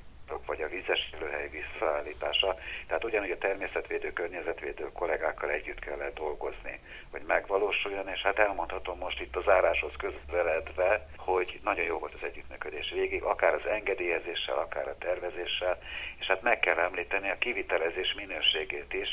vagy 0.46 0.62
a 0.62 0.68
vízes 0.68 1.10
élőhely 1.14 1.48
visszaállítása. 1.48 2.56
Tehát 2.86 3.04
ugyanúgy 3.04 3.30
a 3.30 3.38
természetvédő, 3.38 4.12
környezetvédő 4.12 4.92
kollégákkal 4.92 5.50
együtt 5.50 5.78
kellett 5.78 6.14
dolgozni, 6.14 6.80
hogy 7.10 7.22
megvalósuljon, 7.26 8.08
és 8.08 8.20
hát 8.20 8.38
elmondhatom 8.38 8.98
most 8.98 9.20
itt 9.20 9.36
az 9.36 9.48
áráshoz 9.48 9.92
közeledve, 9.96 11.06
hogy 11.16 11.60
nagyon 11.64 11.84
jó 11.84 11.98
volt 11.98 12.14
az 12.14 12.24
együttműködés 12.24 12.90
végig, 12.90 13.22
akár 13.22 13.54
az 13.54 13.66
engedélyezéssel, 13.66 14.58
akár 14.58 14.88
a 14.88 14.98
tervezéssel, 14.98 15.78
és 16.18 16.26
hát 16.26 16.42
meg 16.42 16.60
kell 16.60 16.78
említeni 16.78 17.30
a 17.30 17.38
kivitelezés 17.38 18.14
minőségét 18.14 18.92
is, 18.92 19.08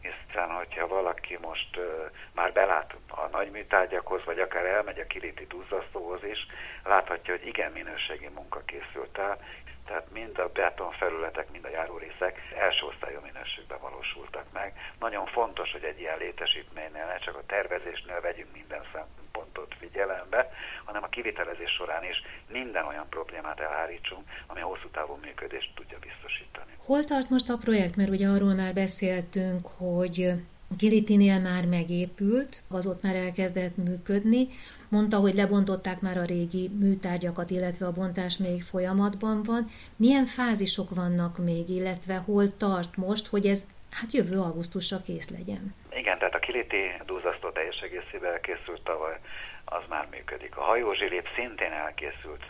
hiszen 0.00 0.48
hogyha 0.48 0.86
valaki 0.86 1.38
most 1.40 1.76
uh, 1.76 1.84
már 2.32 2.52
belát 2.52 2.94
a 3.08 3.26
nagy 3.26 3.50
műtárgyakhoz, 3.50 4.24
vagy 4.24 4.38
akár 4.38 4.64
elmegy 4.64 4.98
a 4.98 5.06
kiliti 5.06 5.46
duzzasztóhoz 5.46 6.24
is, 6.24 6.46
láthatja, 6.84 7.36
hogy 7.36 7.46
igen 7.46 7.72
minőségi 7.72 8.28
munka 8.34 8.62
készült 8.64 9.18
el, 9.18 9.38
tehát 9.90 10.10
mind 10.20 10.38
a 10.38 10.48
beton 10.58 10.92
felületek, 11.02 11.46
mind 11.50 11.64
a 11.64 11.76
járórészek 11.78 12.34
első 12.66 12.82
osztályú 12.90 13.20
minőségben 13.28 13.80
valósultak 13.86 14.46
meg. 14.52 14.68
Nagyon 15.06 15.26
fontos, 15.26 15.68
hogy 15.72 15.84
egy 15.90 16.00
ilyen 16.00 16.18
létesítménynél 16.18 17.06
ne 17.12 17.18
csak 17.18 17.36
a 17.36 17.46
tervezésnél 17.46 18.20
vegyünk 18.20 18.52
minden 18.52 18.82
szempontot 18.92 19.70
figyelembe, 19.80 20.40
hanem 20.84 21.02
a 21.02 21.14
kivitelezés 21.16 21.72
során 21.78 22.04
is 22.12 22.18
minden 22.58 22.84
olyan 22.86 23.08
problémát 23.08 23.60
elhárítsunk, 23.60 24.24
ami 24.46 24.60
hosszú 24.60 24.88
távú 24.88 25.14
működést 25.22 25.70
tudja 25.74 25.98
biztosítani. 25.98 26.72
Hol 26.88 27.04
tart 27.04 27.28
most 27.30 27.48
a 27.50 27.56
projekt? 27.56 27.96
Mert 27.96 28.10
ugye 28.16 28.26
arról 28.28 28.54
már 28.54 28.72
beszéltünk, 28.74 29.66
hogy 29.78 30.16
Kilitinél 30.78 31.38
már 31.40 31.64
megépült, 31.66 32.62
az 32.68 32.86
ott 32.86 33.02
már 33.02 33.14
elkezdett 33.14 33.76
működni. 33.76 34.48
Mondta, 34.90 35.16
hogy 35.16 35.34
lebontották 35.34 36.00
már 36.00 36.16
a 36.16 36.24
régi 36.24 36.68
műtárgyakat, 36.68 37.50
illetve 37.50 37.86
a 37.86 37.92
bontás 37.92 38.36
még 38.36 38.62
folyamatban 38.62 39.42
van. 39.42 39.66
Milyen 39.96 40.24
fázisok 40.24 40.94
vannak 40.94 41.38
még, 41.38 41.68
illetve 41.68 42.16
hol 42.16 42.56
tart 42.56 42.96
most, 42.96 43.26
hogy 43.26 43.46
ez 43.46 43.66
hát 43.90 44.12
jövő 44.12 44.38
augusztusra 44.38 44.96
kész 45.06 45.30
legyen? 45.30 45.74
Igen, 45.90 46.18
tehát 46.18 46.34
a 46.34 46.38
kiliti 46.38 46.82
duzzasztó 47.06 47.50
teljes 47.50 47.80
egészében 47.80 48.32
elkészült 48.32 48.82
tavaly, 48.82 49.18
az 49.64 49.82
már 49.88 50.06
működik. 50.10 50.56
A 50.56 50.62
hajózsilép 50.62 51.28
szintén 51.34 51.72
elkészült 51.72 52.44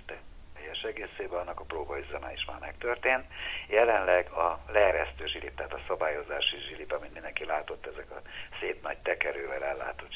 teljes 0.57 0.83
egészében, 0.83 1.41
annak 1.41 1.61
a 1.61 1.65
próbaüzeme 1.65 2.33
is 2.33 2.45
már 2.45 2.59
megtörtént. 2.61 3.25
Jelenleg 3.69 4.31
a 4.31 4.61
leeresztő 4.73 5.27
zsilip, 5.27 5.57
tehát 5.57 5.73
a 5.73 5.85
szabályozási 5.89 6.57
zsilip, 6.69 6.93
amit 6.93 7.13
mindenki 7.13 7.45
látott, 7.45 7.87
ezek 7.87 8.11
a 8.11 8.21
szép 8.61 8.83
nagy 8.83 8.99
tekerővel 8.99 9.65
ellátott 9.65 10.13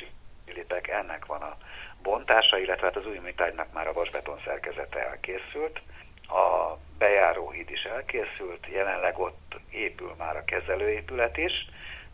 zsilipek, 0.47 0.89
ennek 0.89 1.27
van 1.27 1.43
a 1.43 1.57
bontása, 2.25 2.59
illetve 2.59 2.87
hát 2.87 2.97
az 2.97 3.07
új 3.07 3.19
műtárgynak 3.19 3.73
már 3.73 3.89
a 3.89 3.93
vasbeton 3.93 4.41
szerkezete 4.45 5.07
elkészült. 5.09 5.81
A 6.29 6.77
bejáróhíd 6.99 7.71
is 7.71 7.83
elkészült, 7.83 8.67
jelenleg 8.67 9.19
ott 9.19 9.57
épül 9.71 10.15
már 10.19 10.37
a 10.37 10.45
kezelőépület 10.45 11.37
is, 11.37 11.53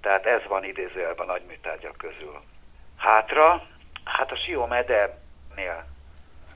tehát 0.00 0.26
ez 0.26 0.40
van 0.48 0.64
idézőjelben 0.64 1.28
a 1.28 1.32
nagy 1.32 1.42
műtárgyak 1.48 1.96
közül. 1.96 2.40
Hátra, 2.96 3.66
hát 4.04 4.32
a 4.32 4.36
Sió 4.36 4.66
medernél 4.66 5.86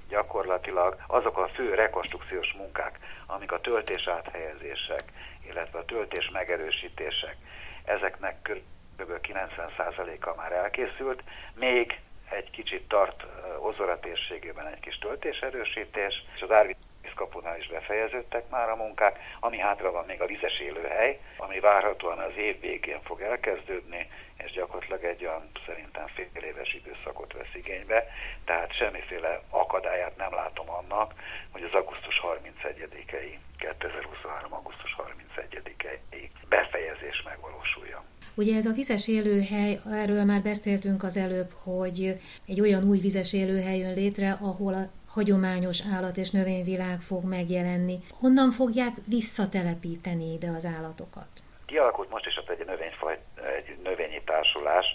gyakorlatilag 0.09 0.97
azok 1.07 1.39
a 1.39 1.49
fő 1.49 1.75
rekonstrukciós 1.75 2.53
munkák, 2.53 2.99
amik 3.27 3.53
a 3.53 3.61
töltés 3.61 4.07
áthelyezések, 4.07 5.03
illetve 5.49 5.79
a 5.79 5.85
töltés 5.85 6.31
megerősítések, 6.33 7.37
ezeknek 7.85 8.37
kb. 8.43 9.13
90%-a 9.23 10.35
már 10.37 10.53
elkészült, 10.53 11.23
még 11.55 12.01
egy 12.37 12.51
kicsit 12.51 12.89
tart 12.89 13.27
Ozora 13.59 14.01
térségében 14.01 14.67
egy 14.67 14.81
kis 14.81 14.99
töltéserősítés, 14.99 16.25
és 16.35 16.43
az 16.43 16.51
Árvíz 16.51 16.77
kapunál 17.15 17.59
is 17.59 17.69
befejeződtek 17.69 18.49
már 18.49 18.69
a 18.69 18.77
munkák, 18.77 19.19
ami 19.41 19.59
hátra 19.59 19.91
van 19.91 20.05
még 20.05 20.21
a 20.21 20.27
vizes 20.27 20.59
élőhely, 20.59 21.21
ami 21.37 21.61
várhatóan 21.61 22.19
az 22.19 22.37
év 22.37 22.61
végén 22.61 23.01
fog 23.03 23.21
elkezdődni, 23.21 24.11
és 24.37 24.51
gyakorlatilag 24.51 25.05
egy 25.05 25.25
olyan 25.25 25.51
szerintem 25.67 26.07
fél 26.07 26.43
éves 26.43 26.75
időszakot 26.75 27.33
vesz 27.33 27.55
igénybe, 27.55 28.07
tehát 28.45 28.77
semmiféle 28.77 29.43
akadályát 29.51 30.17
nem 30.17 30.35
látom 30.35 30.71
annak, 30.71 31.13
hogy 31.51 31.63
az 31.63 31.73
augusztus 31.73 32.23
31-i, 32.23 33.39
2023. 33.59 34.53
augusztus 34.53 34.97
31-i 34.99 36.29
befejezés 36.49 37.23
megvalósuljon. 37.23 38.03
Ugye 38.35 38.57
ez 38.57 38.67
a 38.67 38.73
vizes 38.73 39.09
élőhely, 39.09 39.81
erről 39.91 40.25
már 40.25 40.43
beszéltünk 40.43 41.03
az 41.03 41.17
előbb, 41.17 41.51
hogy 41.63 42.15
egy 42.47 42.61
olyan 42.61 42.85
új 42.89 42.99
vizes 42.99 43.33
élőhely 43.33 43.79
jön 43.79 43.95
létre, 43.95 44.39
ahol 44.41 44.75
a 44.75 44.89
hagyományos 45.09 45.81
állat 45.95 46.17
és 46.17 46.31
növényvilág 46.31 47.01
fog 47.01 47.25
megjelenni. 47.25 47.99
Honnan 48.11 48.51
fogják 48.51 48.95
visszatelepíteni 49.09 50.33
ide 50.33 50.49
az 50.49 50.65
állatokat? 50.65 51.29
Kialakult 51.67 52.11
most 52.11 52.27
is 52.27 52.37
ott 52.37 52.49
egy, 52.51 52.67
növényfaj, 52.67 53.19
egy 53.57 53.77
növényi 53.83 54.23
társulás, 54.25 54.87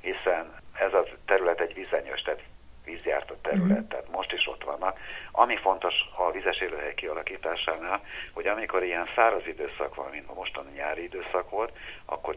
hiszen 0.00 0.54
ez 0.78 0.92
a 0.92 1.04
terület 1.26 1.60
egy 1.60 1.74
vizenyős, 1.74 2.22
tehát 2.22 2.42
vízjárt 2.84 3.30
a 3.30 3.36
terület, 3.42 3.80
mm. 3.80 3.88
tehát 3.88 4.10
most 4.10 4.32
is 4.32 4.48
ott 4.48 4.64
vannak. 4.64 4.98
Ami 5.32 5.56
fontos 5.56 5.94
a 6.14 6.30
vizes 6.30 6.58
élőhely 6.60 6.94
kialakításánál, 6.94 8.02
hogy 8.32 8.46
amikor 8.46 8.82
ilyen 8.82 9.08
száraz 9.14 9.46
időszak 9.46 9.94
van, 9.94 10.10
mint 10.10 10.28
a 10.28 10.34
mostani 10.34 10.72
nyári 10.72 11.02
időszak 11.02 11.50
volt, 11.50 11.72
akkor 12.04 12.34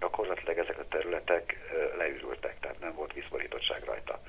gyakorlatilag 0.00 0.58
ezek 0.58 0.78
a 0.78 0.88
területek 0.88 1.58
leürültek, 1.96 2.60
tehát 2.60 2.80
nem 2.80 2.94
volt 2.94 3.12
vízborítottság 3.12 3.84
rajta. 3.84 4.20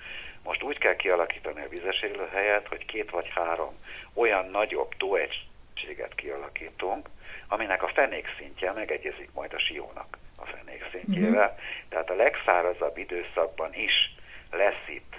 Most 0.43 0.63
úgy 0.63 0.77
kell 0.77 0.95
kialakítani 0.95 1.62
a 1.62 1.69
vizes 1.69 2.01
élőhelyet, 2.01 2.67
hogy 2.67 2.86
két 2.86 3.10
vagy 3.10 3.29
három 3.29 3.73
olyan 4.13 4.49
nagyobb 4.49 4.93
tóegységet 4.97 6.15
kialakítunk, 6.15 7.10
aminek 7.47 7.84
a 7.84 7.88
fenék 7.88 8.27
szintje 8.38 8.71
megegyezik 8.71 9.29
majd 9.34 9.53
a 9.53 9.60
siónak 9.60 10.17
a 10.38 10.45
fenék 10.45 10.89
szintjével. 10.91 11.47
Mm-hmm. 11.47 11.89
Tehát 11.89 12.10
a 12.10 12.15
legszárazabb 12.15 12.97
időszakban 12.97 13.73
is 13.73 14.15
lesz 14.51 14.88
itt 14.88 15.15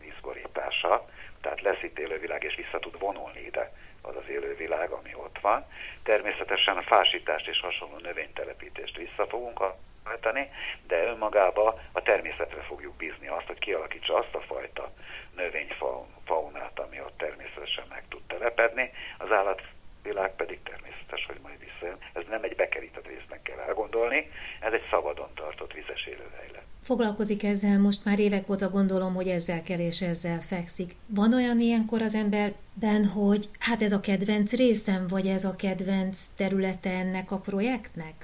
vízborítása, 0.00 1.08
tehát 1.40 1.60
lesz 1.60 1.82
itt 1.82 1.98
élővilág, 1.98 2.42
és 2.42 2.54
vissza 2.54 2.78
tud 2.78 2.98
vonulni 2.98 3.40
ide 3.40 3.72
az 4.06 4.16
az 4.16 4.28
élővilág, 4.28 4.90
ami 4.90 5.14
ott 5.14 5.38
van. 5.40 5.66
Természetesen 6.02 6.76
a 6.76 6.82
fásítást 6.82 7.48
és 7.48 7.60
hasonló 7.60 7.98
növénytelepítést 7.98 8.96
vissza 8.96 9.26
fogunk 9.26 9.62
hajtani, 10.04 10.50
de 10.86 11.04
önmagába 11.04 11.80
a 11.92 12.02
természetre 12.02 12.62
fogjuk 12.62 12.94
bízni 12.96 13.26
azt, 13.26 13.46
hogy 13.46 13.58
kialakítsa 13.58 14.14
azt 14.14 14.34
a 14.34 14.40
fajta 14.40 14.92
növényfaunát, 15.36 16.78
ami 16.78 17.00
ott 17.00 17.18
természetesen 17.18 17.84
meg 17.88 18.02
tud 18.08 18.22
telepedni. 18.22 18.92
Az 19.18 19.32
állatvilág 19.32 20.36
pedig 20.36 20.62
természetes, 20.62 21.26
hogy 21.26 21.38
majd 21.42 21.58
visszajön. 21.58 21.98
Ez 22.12 22.22
nem 22.28 22.42
egy 22.42 22.56
bekerített 22.56 23.06
résznek 23.06 23.42
kell 23.42 23.58
elgondolni, 23.58 24.30
ez 24.60 24.72
egy 24.72 24.86
szabadon 24.90 25.34
tartott 25.34 25.72
vizes 25.72 26.06
élőhely 26.06 26.50
lett. 26.52 26.63
Foglalkozik 26.84 27.44
ezzel, 27.44 27.78
most 27.78 28.04
már 28.04 28.18
évek 28.18 28.50
óta 28.50 28.68
gondolom, 28.70 29.14
hogy 29.14 29.28
ezzel 29.28 29.62
kell 29.62 29.78
és 29.78 30.00
ezzel 30.00 30.40
fekszik. 30.40 30.90
Van 31.06 31.34
olyan 31.34 31.60
ilyenkor 31.60 32.02
az 32.02 32.14
emberben, 32.14 33.04
hogy 33.14 33.48
hát 33.58 33.82
ez 33.82 33.92
a 33.92 34.00
kedvenc 34.00 34.52
részem, 34.52 35.06
vagy 35.08 35.26
ez 35.26 35.44
a 35.44 35.56
kedvenc 35.56 36.26
területe 36.36 36.90
ennek 36.90 37.30
a 37.30 37.36
projektnek? 37.36 38.14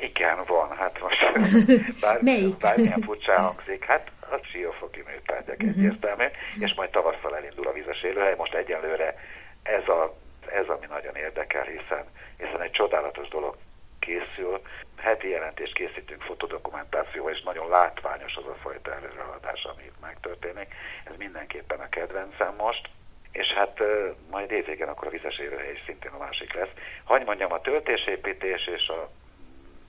Igen, 0.00 0.36
van. 0.46 0.68
Hát 0.76 1.00
most 1.00 1.20
bár, 2.02 2.22
Melyik? 2.22 2.56
bármilyen 2.56 3.00
furcsa 3.00 3.40
hangzik, 3.40 3.84
hát 3.84 4.10
a 4.20 4.38
siófoki 4.52 5.02
műtárgyak 5.06 5.56
uh-huh. 5.56 5.70
egyértelmű, 5.70 6.24
és 6.58 6.74
majd 6.74 6.90
tavasszal 6.90 7.36
elindul 7.36 7.66
a 7.66 7.72
vizes 7.72 8.02
élőhely. 8.02 8.34
Most 8.36 8.54
egyelőre 8.54 9.14
ez, 9.62 9.88
a, 9.88 10.16
ez 10.60 10.66
ami 10.68 10.86
nagyon 10.88 11.16
érdekel, 11.16 11.64
hiszen, 11.64 12.04
hiszen 12.36 12.62
egy 12.62 12.70
csodálatos 12.70 13.28
dolog 13.28 13.56
készül. 14.00 14.60
Heti 14.96 15.28
jelentést 15.28 15.74
készítünk 15.74 16.22
fotodokumentációval, 16.22 17.32
és 17.32 17.42
nagyon 17.42 17.68
látványos 17.68 18.36
az 18.36 18.46
a 18.46 18.54
fajta 18.54 18.94
előrehaladás, 18.94 19.64
ami 19.64 19.82
itt 19.82 20.00
megtörténik. 20.00 20.74
Ez 21.04 21.16
mindenképpen 21.16 21.80
a 21.80 21.88
kedvencem 21.88 22.54
most. 22.56 22.88
És 23.32 23.52
hát 23.52 23.82
majd 24.30 24.50
évvégen 24.50 24.88
akkor 24.88 25.06
a 25.06 25.10
vizes 25.10 25.38
élőhely 25.38 25.72
is 25.72 25.82
szintén 25.86 26.10
a 26.10 26.18
másik 26.18 26.54
lesz. 26.54 26.72
Hagy 27.04 27.24
mondjam, 27.24 27.52
a 27.52 27.60
töltésépítés 27.60 28.66
és 28.66 28.88
a 28.88 29.10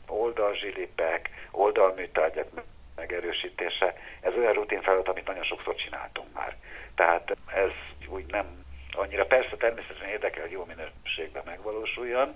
oldalzsilipek, 0.08 1.30
oldalműtárgyak 1.52 2.48
megerősítése, 2.96 3.96
ez 4.22 4.34
olyan 4.36 4.54
rutin 4.54 4.82
feladat, 4.82 5.08
amit 5.08 5.28
nagyon 5.28 5.44
sokszor 5.44 5.76
csináltunk 5.76 6.34
már. 6.34 6.56
Tehát 6.96 7.38
ez 7.54 7.72
úgy 8.08 8.26
nem 8.26 8.62
annyira 8.92 9.26
persze 9.26 9.56
természetesen 9.56 10.08
érdekel, 10.08 10.42
hogy 10.42 10.52
jó 10.52 10.66
minőségben 10.66 11.44
megvalósuljon, 11.46 12.36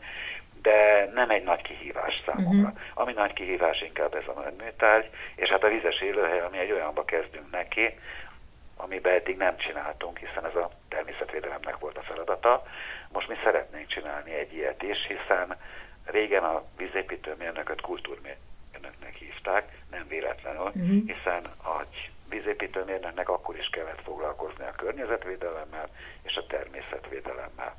de 0.66 1.10
nem 1.14 1.30
egy 1.30 1.44
nagy 1.44 1.62
kihívás 1.62 2.22
számomra. 2.26 2.68
Uh-huh. 2.68 2.82
Ami 2.94 3.14
nagy 3.14 3.34
kihívás 3.34 3.82
inkább 3.82 4.16
ez 4.16 4.28
a 4.28 4.52
műtárgy, 4.64 5.10
és 5.36 5.50
hát 5.50 5.64
a 5.64 5.68
vizes 5.68 6.02
élőhely, 6.02 6.40
ami 6.40 6.58
egy 6.58 6.72
olyanba 6.72 7.06
kezdünk 7.06 7.52
neki, 7.52 8.00
amiben 8.78 9.14
eddig 9.14 9.38
nem 9.38 9.58
csináltunk, 9.58 10.18
hiszen 10.18 10.46
ez 10.46 10.56
a 10.56 10.70
természetvédelemnek 10.90 11.78
volt 11.78 11.98
a 11.98 12.02
feladata. 12.02 12.64
Most 13.12 13.28
mi 13.28 13.36
szeretnénk 13.44 13.88
csinálni 13.88 14.34
egy 14.34 14.54
ilyet 14.54 14.84
is, 14.84 15.08
hiszen 15.08 15.58
Régen 16.06 16.44
a 16.44 16.64
vízépítőmérnököt 16.78 17.82
kultúrmérnöknek 17.82 19.16
hívták, 19.20 19.82
nem 19.92 20.08
véletlenül, 20.08 20.66
uh-huh. 20.66 21.06
hiszen 21.06 21.44
a 21.64 21.82
vízépítőmérnöknek 22.30 23.30
akkor 23.30 23.58
is 23.58 23.70
kellett 23.70 24.02
foglalkozni 24.04 24.66
a 24.66 24.76
környezetvédelemmel 24.78 25.90
és 26.24 26.36
a 26.36 26.46
természetvédelemmel. 26.48 27.76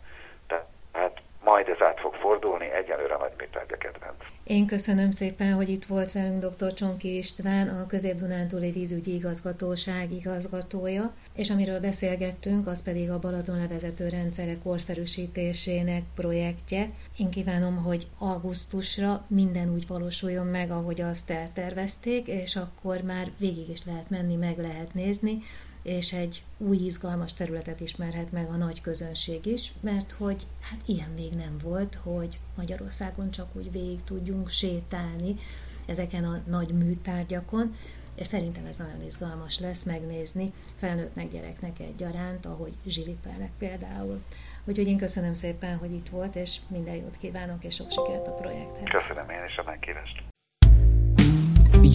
Majd 1.50 1.68
ez 1.68 1.87
át 1.87 2.00
fog 2.00 2.14
fordulni, 2.14 2.70
egyelőre 2.70 3.16
nagy 3.16 3.32
műtárgya 3.38 3.76
kedvenc. 3.76 4.16
Én 4.44 4.66
köszönöm 4.66 5.11
szépen, 5.11 5.52
hogy 5.52 5.68
itt 5.68 5.85
volt 5.85 6.12
velünk 6.12 6.44
dr. 6.44 6.72
Csonki 6.72 7.16
István, 7.16 7.68
a 7.68 7.87
Közép-Dunántúli 7.87 8.70
Vízügyi 8.70 9.14
Igazgatóság 9.14 10.12
igazgatója, 10.12 11.14
és 11.35 11.50
amiről 11.50 11.80
beszélgettünk, 11.80 12.66
az 12.66 12.82
pedig 12.82 13.11
a 13.11 13.18
Balaton 13.18 13.59
levezető 13.59 14.09
rendszerek 14.09 14.62
korszerűsítésének 14.62 16.02
projektje. 16.14 16.87
Én 17.18 17.30
kívánom, 17.30 17.76
hogy 17.76 18.06
augusztusra 18.18 19.24
minden 19.28 19.72
úgy 19.72 19.87
valósuljon 19.87 20.46
meg, 20.46 20.70
ahogy 20.70 21.00
azt 21.00 21.30
eltervezték, 21.30 22.26
és 22.26 22.56
akkor 22.56 23.00
már 23.00 23.26
végig 23.38 23.68
is 23.68 23.85
lehet 23.85 24.11
menni, 24.11 24.37
meg 24.37 24.59
lehet 24.59 24.94
nézni, 24.94 25.38
és 25.87 26.12
egy 26.12 26.42
új 26.59 26.77
izgalmas 26.77 27.35
területet 27.35 27.81
ismerhet 27.81 28.33
meg 28.33 28.49
a 28.49 28.57
nagy 28.57 28.81
közönség 28.81 29.46
is, 29.46 29.72
mert 29.81 30.12
hogy 30.12 30.46
hát 30.61 30.81
ilyen 30.85 31.11
még 31.16 31.33
nem 31.33 31.59
volt, 31.62 31.99
hogy 32.03 32.38
Magyarországon 32.57 33.31
csak 33.31 33.49
úgy 33.53 33.72
végig 33.72 34.05
tudjunk 34.05 34.51
sétálni 34.51 35.37
ezeken 35.87 36.25
a 36.25 36.40
nagy 36.46 36.68
műtárgyakon, 36.68 37.77
és 38.14 38.27
szerintem 38.27 38.64
ez 38.64 38.77
nagyon 38.77 39.03
izgalmas 39.07 39.61
lesz 39.61 39.83
megnézni 39.83 40.53
felnőttnek, 40.75 41.29
gyereknek 41.29 41.81
egyaránt, 41.81 42.46
ahogy 42.46 42.72
zsilipelnek 42.87 43.51
például. 43.59 44.22
Úgyhogy 44.64 44.87
én 44.87 44.96
köszönöm 44.96 45.35
szépen, 45.35 45.77
hogy 45.77 45.92
itt 45.92 46.09
volt, 46.09 46.37
és 46.37 46.57
minden 46.68 46.94
jót 46.94 47.16
kívánok, 47.16 47.64
és 47.64 47.75
sok 47.75 47.90
sikert 47.90 48.27
a 48.27 48.33
projekthez. 48.33 49.03
Köszönöm 49.03 49.31
én 49.31 49.44
is 49.49 49.57
a 49.57 49.62
megkívást. 49.66 50.22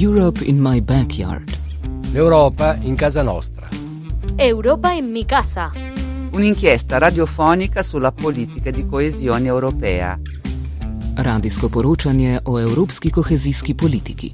Europe 0.03 0.39
in 0.45 0.55
my 0.55 0.79
backyard. 0.79 1.49
L'Europa 2.13 2.75
in 2.83 2.95
casa 2.95 3.21
nostra. 3.21 3.80
Europa 4.43 4.91
in 4.93 5.11
mi 5.11 5.23
casa. 5.23 5.71
Un'inchiesta 6.31 6.97
radiofonica 6.97 7.83
sulla 7.83 8.11
politica 8.11 8.71
di 8.71 8.87
coesione 8.87 9.45
europea. 9.47 10.19
Radijsko 11.15 11.69
poročanje 11.69 12.39
o 12.43 12.59
evropski 12.59 13.09
kohezijski 13.11 13.73
politiki. 13.75 14.33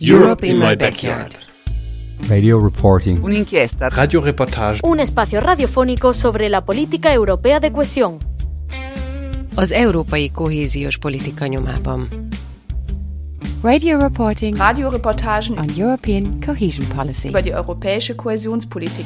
Europe 0.00 0.46
in 0.46 0.56
my 0.58 0.74
backyard. 0.76 1.36
Radio 2.28 2.58
reporting. 2.58 3.22
Un'inchiesta 3.22 3.88
Radio 3.88 4.20
reportage. 4.20 4.80
Un 4.82 4.98
espacio 4.98 5.40
radiofónico 5.40 6.12
sobre 6.12 6.48
la 6.48 6.60
política 6.60 7.12
europea 7.12 7.58
de 7.60 7.70
cohesión. 7.70 8.18
Az 9.54 9.70
európai 9.70 10.30
kohéziós 10.30 10.96
politika 10.98 11.46
nyomában. 11.46 12.08
Radio 13.62 13.98
reporting 13.98 14.56
Radioreportagen 14.56 15.58
on 15.58 15.66
European 15.76 16.40
cohesion 16.46 16.86
policy. 16.96 17.28
über 17.28 17.42
die 17.42 17.52
europäische 17.52 18.14
Kohäsionspolitik. 18.14 19.04